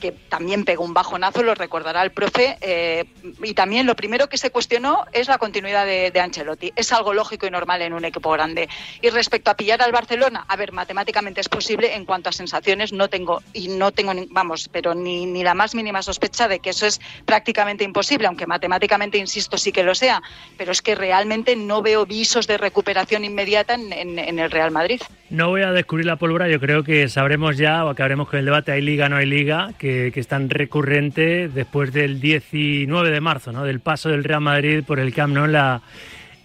que 0.00 0.12
también 0.12 0.64
pegó 0.64 0.84
un 0.84 0.94
bajonazo, 0.94 1.42
lo 1.42 1.54
recordará 1.54 2.02
el 2.02 2.10
profe. 2.10 2.58
Eh, 2.60 3.04
y 3.42 3.54
también 3.54 3.86
lo 3.86 3.96
primero 3.96 4.28
que 4.28 4.38
se 4.38 4.50
cuestionó 4.50 5.04
es 5.12 5.28
la 5.28 5.38
continuidad 5.38 5.86
de, 5.86 6.12
Ancelotti. 6.20 6.72
Es 6.76 6.92
algo 6.92 7.14
lógico 7.14 7.46
y 7.46 7.50
normal 7.50 7.82
en 7.82 7.92
un 7.92 8.04
equipo 8.04 8.30
grande. 8.30 8.68
Y 9.00 9.10
respecto 9.10 9.50
a 9.50 9.54
pillar 9.56 9.82
al 9.82 9.92
Barcelona, 9.92 10.44
a 10.48 10.56
ver, 10.56 10.72
matemáticamente 10.72 11.40
es 11.40 11.48
posible. 11.48 11.94
En 11.94 12.04
cuanto 12.04 12.28
a 12.28 12.32
sensaciones, 12.32 12.92
no 12.92 13.08
tengo, 13.08 13.42
y 13.52 13.68
no 13.68 13.92
tengo, 13.92 14.12
vamos, 14.30 14.68
pero 14.72 14.94
ni, 14.94 15.26
ni 15.26 15.42
la 15.42 15.54
más 15.54 15.74
mínima 15.74 16.02
sospecha 16.02 16.48
de 16.48 16.58
que 16.58 16.70
eso 16.70 16.86
es 16.86 17.00
prácticamente 17.24 17.84
imposible, 17.84 18.26
aunque 18.26 18.46
matemáticamente, 18.46 19.18
insisto, 19.18 19.56
sí 19.56 19.72
que 19.72 19.82
lo 19.82 19.94
sea. 19.94 20.22
Pero 20.56 20.72
es 20.72 20.82
que 20.82 20.94
realmente 20.94 21.56
no 21.56 21.82
veo 21.82 22.06
visos 22.06 22.46
de 22.46 22.58
recuperación 22.58 23.24
inmediata 23.24 23.74
en, 23.74 24.18
el 24.18 24.50
Real 24.50 24.70
Madrid. 24.70 25.00
No 25.30 25.48
voy 25.48 25.62
a 25.62 25.72
descubrir 25.72 26.06
la 26.06 26.16
pólvora, 26.16 26.48
yo 26.48 26.60
creo 26.60 26.84
que 26.84 27.08
sabremos 27.08 27.56
ya, 27.56 27.84
o 27.84 27.88
acabaremos 27.88 28.28
con 28.28 28.38
el 28.38 28.44
debate, 28.44 28.72
¿hay 28.72 28.80
liga, 28.80 29.08
no 29.08 29.16
hay 29.16 29.26
liga? 29.26 29.72
que, 29.78 29.85
es 30.14 30.28
tan 30.28 30.50
recurrente 30.50 31.48
después 31.48 31.92
del 31.92 32.20
19 32.20 33.10
de 33.10 33.20
marzo, 33.20 33.52
¿no? 33.52 33.64
del 33.64 33.80
paso 33.80 34.08
del 34.08 34.24
Real 34.24 34.40
Madrid 34.40 34.84
por 34.86 34.98
el 34.98 35.14
Camp 35.14 35.34
Nou 35.34 35.44
en, 35.44 35.52
la, 35.52 35.80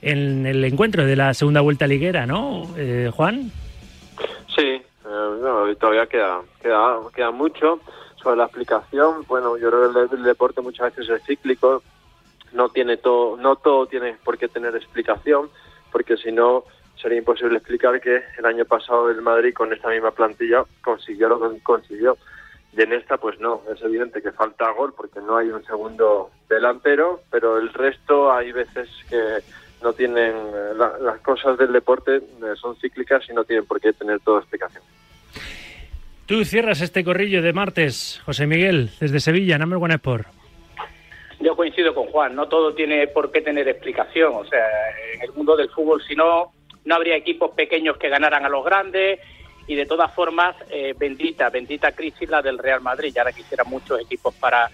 en 0.02 0.46
el 0.46 0.64
encuentro 0.64 1.06
de 1.06 1.16
la 1.16 1.34
segunda 1.34 1.62
vuelta 1.62 1.88
liguera, 1.88 2.26
¿no, 2.26 2.68
eh, 2.78 3.10
Juan? 3.14 3.52
Sí, 4.56 4.82
eh, 5.06 5.76
todavía 5.80 6.08
queda, 6.08 6.42
queda, 6.62 6.98
queda 7.14 7.32
mucho 7.32 7.80
sobre 8.22 8.38
la 8.38 8.46
explicación. 8.46 9.26
Bueno, 9.28 9.58
yo 9.58 9.70
creo 9.70 10.10
que 10.10 10.16
el, 10.16 10.24
deporte 10.24 10.62
muchas 10.62 10.96
veces 10.96 11.10
es 11.10 11.26
cíclico, 11.26 11.84
no 12.54 12.70
tiene 12.70 12.98
todo, 12.98 13.38
no 13.38 13.56
todo 13.56 13.88
tiene 13.88 14.18
por 14.24 14.38
qué 14.38 14.48
tener 14.48 14.76
explicación, 14.76 15.50
porque 15.92 16.18
si 16.18 16.32
no 16.32 16.66
sería 17.02 17.18
imposible 17.18 17.58
explicar 17.58 18.00
que 18.00 18.22
el 18.38 18.46
año 18.46 18.66
pasado 18.66 19.10
el 19.10 19.22
Madrid 19.22 19.54
con 19.54 19.74
esta 19.74 19.90
misma 19.90 20.12
plantilla 20.12 20.64
consiguió 20.84 21.30
lo 21.30 21.40
que 21.40 21.60
consiguió. 21.62 22.18
Y 22.76 22.82
en 22.82 22.94
esta, 22.94 23.18
pues 23.18 23.40
no, 23.40 23.62
es 23.74 23.82
evidente 23.82 24.22
que 24.22 24.32
falta 24.32 24.72
gol 24.72 24.94
porque 24.96 25.20
no 25.20 25.38
hay 25.38 25.50
un 25.50 25.64
segundo 25.66 26.32
delantero, 26.48 27.22
pero 27.30 27.58
el 27.58 27.74
resto 27.74 28.32
hay 28.32 28.52
veces 28.52 28.90
que 29.10 29.40
no 29.84 29.94
tienen, 29.94 30.36
eh, 30.36 30.74
las 30.76 31.20
cosas 31.22 31.58
del 31.58 31.74
deporte 31.74 32.18
eh, 32.18 32.22
son 32.60 32.76
cíclicas 32.78 33.24
y 33.30 33.34
no 33.34 33.44
tienen 33.44 33.66
por 33.66 33.82
qué 33.82 33.92
tener 33.94 34.20
toda 34.22 34.40
explicación. 34.40 34.84
Tú 36.26 36.46
cierras 36.46 36.80
este 36.82 37.04
corrillo 37.04 37.42
de 37.42 37.52
martes, 37.52 38.22
José 38.26 38.48
Miguel, 38.48 38.92
desde 39.02 39.20
Sevilla, 39.20 39.58
Number 39.58 39.80
One 39.80 39.96
Sport. 39.96 40.28
Yo 41.42 41.56
coincido 41.56 41.94
con 41.94 42.06
Juan, 42.08 42.36
no 42.36 42.48
todo 42.48 42.74
tiene 42.74 43.08
por 43.08 43.32
qué 43.32 43.42
tener 43.42 43.68
explicación. 43.68 44.34
O 44.36 44.46
sea, 44.46 44.66
en 45.16 45.24
el 45.24 45.34
mundo 45.34 45.58
del 45.58 45.70
fútbol, 45.70 46.02
si 46.08 46.16
no, 46.16 46.54
no 46.86 46.96
habría 46.96 47.16
equipos 47.16 47.52
pequeños 47.52 47.98
que 47.98 48.10
ganaran 48.10 48.46
a 48.46 48.50
los 48.50 48.64
grandes. 48.64 49.20
Y 49.68 49.76
de 49.76 49.86
todas 49.86 50.14
formas, 50.14 50.56
eh, 50.70 50.94
bendita, 50.98 51.50
bendita 51.50 51.92
crisis 51.92 52.30
la 52.30 52.42
del 52.42 52.58
Real 52.58 52.82
Madrid. 52.82 53.12
Ya 53.14 53.22
ahora 53.22 53.32
quisiera 53.32 53.64
muchos 53.64 54.00
equipos 54.02 54.34
para, 54.36 54.70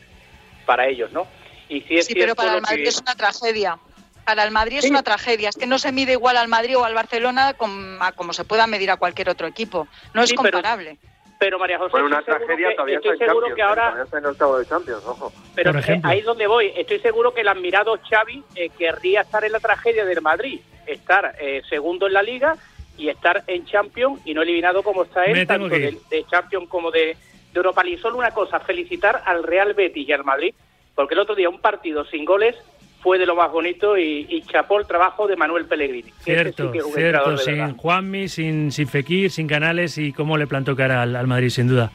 para 0.65 0.87
ellos, 0.87 1.11
¿no? 1.11 1.27
Y 1.69 1.81
si 1.81 1.97
es 1.97 2.05
sí, 2.05 2.15
pero 2.15 2.35
para 2.35 2.55
el 2.55 2.61
Madrid 2.61 2.87
es 2.87 3.01
una 3.01 3.15
tragedia. 3.15 3.77
Para 4.25 4.43
el 4.43 4.51
Madrid 4.51 4.79
es 4.79 4.89
una 4.89 5.03
tragedia. 5.03 5.49
Es 5.49 5.55
que 5.55 5.67
no 5.67 5.79
se 5.79 5.91
mide 5.91 6.13
igual 6.13 6.37
al 6.37 6.47
Madrid 6.47 6.77
o 6.77 6.83
al 6.83 6.93
Barcelona 6.93 7.53
como, 7.53 8.03
a 8.03 8.11
como 8.11 8.33
se 8.33 8.43
pueda 8.43 8.67
medir 8.67 8.91
a 8.91 8.97
cualquier 8.97 9.29
otro 9.29 9.47
equipo. 9.47 9.87
No 10.13 10.23
es 10.23 10.33
comparable. 10.33 10.97
Pero 11.39 11.59
María 11.59 11.77
José, 11.77 12.01
una 12.01 12.21
tragedia 12.23 12.69
todavía 12.75 12.97
estoy 12.97 13.17
seguro 13.17 13.53
que 13.53 13.61
ahora 13.61 14.01
está 14.03 14.17
en 14.17 14.23
el 14.23 14.31
octavo 14.31 14.57
de 14.57 14.65
Champions, 14.65 15.03
ojo. 15.05 15.31
Pero 15.53 15.77
eh, 15.77 16.01
ahí 16.03 16.19
es 16.19 16.25
donde 16.25 16.47
voy. 16.47 16.73
Estoy 16.75 16.99
seguro 16.99 17.33
que 17.33 17.41
el 17.41 17.47
admirado 17.47 17.99
Xavi 18.09 18.43
eh, 18.55 18.69
querría 18.69 19.21
estar 19.21 19.43
en 19.45 19.51
la 19.51 19.59
tragedia 19.59 20.03
del 20.03 20.21
Madrid, 20.21 20.61
estar 20.87 21.35
eh, 21.39 21.61
segundo 21.69 22.07
en 22.07 22.13
la 22.13 22.23
Liga 22.23 22.57
y 22.97 23.09
estar 23.09 23.43
en 23.47 23.65
Champions 23.65 24.19
y 24.25 24.33
no 24.33 24.41
eliminado 24.41 24.83
como 24.83 25.03
está 25.03 25.25
él, 25.25 25.45
tanto 25.45 25.69
de, 25.69 25.97
de, 26.09 26.25
Champions 26.29 26.67
como 26.69 26.91
de, 26.91 26.99
de 26.99 27.15
Europa 27.53 27.83
League. 27.83 28.01
Solo 28.01 28.17
una 28.17 28.31
cosa, 28.31 28.59
felicitar 28.59 29.21
al 29.25 29.43
Real 29.43 29.73
Betis 29.73 30.07
y 30.07 30.11
al 30.11 30.23
Madrid, 30.23 30.53
porque 30.95 31.13
el 31.13 31.19
otro 31.19 31.35
día 31.35 31.49
un 31.49 31.61
partido 31.61 32.05
sin 32.05 32.25
goles 32.25 32.55
fue 33.01 33.17
de 33.17 33.25
lo 33.25 33.35
más 33.35 33.51
bonito 33.51 33.97
y, 33.97 34.43
chapó 34.51 34.79
el 34.79 34.87
trabajo 34.87 35.27
de 35.27 35.35
Manuel 35.35 35.65
Pellegrini. 35.65 36.11
Cierto, 36.19 36.71
cierto, 36.93 37.37
sin 37.37 37.77
Juanmi, 37.77 38.27
sin, 38.27 38.71
sin 38.71 38.87
Fekir, 38.87 39.31
sin 39.31 39.47
Canales 39.47 39.97
y 39.97 40.11
cómo 40.11 40.37
le 40.37 40.47
plantó 40.47 40.75
cara 40.75 41.03
al, 41.03 41.27
Madrid, 41.27 41.49
sin 41.49 41.67
duda. 41.67 41.91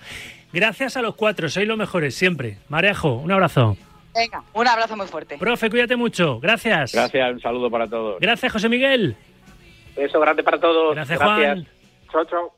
Gracias 0.52 0.96
a 0.96 1.02
los 1.02 1.14
cuatro, 1.14 1.48
sois 1.48 1.66
los 1.66 1.76
mejores 1.76 2.14
siempre. 2.14 2.58
Marejo, 2.68 3.14
un 3.14 3.32
abrazo. 3.32 3.76
Venga, 4.14 4.42
un 4.52 4.68
abrazo 4.68 4.96
muy 4.96 5.06
fuerte. 5.06 5.38
Profe, 5.38 5.70
cuídate 5.70 5.96
mucho. 5.96 6.38
Gracias. 6.40 6.92
Gracias, 6.92 7.32
un 7.32 7.40
saludo 7.40 7.70
para 7.70 7.86
todos. 7.88 8.20
Gracias, 8.20 8.52
José 8.52 8.68
Miguel. 8.68 9.16
Eso, 9.96 10.20
grande 10.20 10.42
para 10.42 10.58
todos. 10.58 10.94
Gracias, 10.94 11.18
Juan. 11.20 11.66
Chao, 12.10 12.24
chao. 12.26 12.52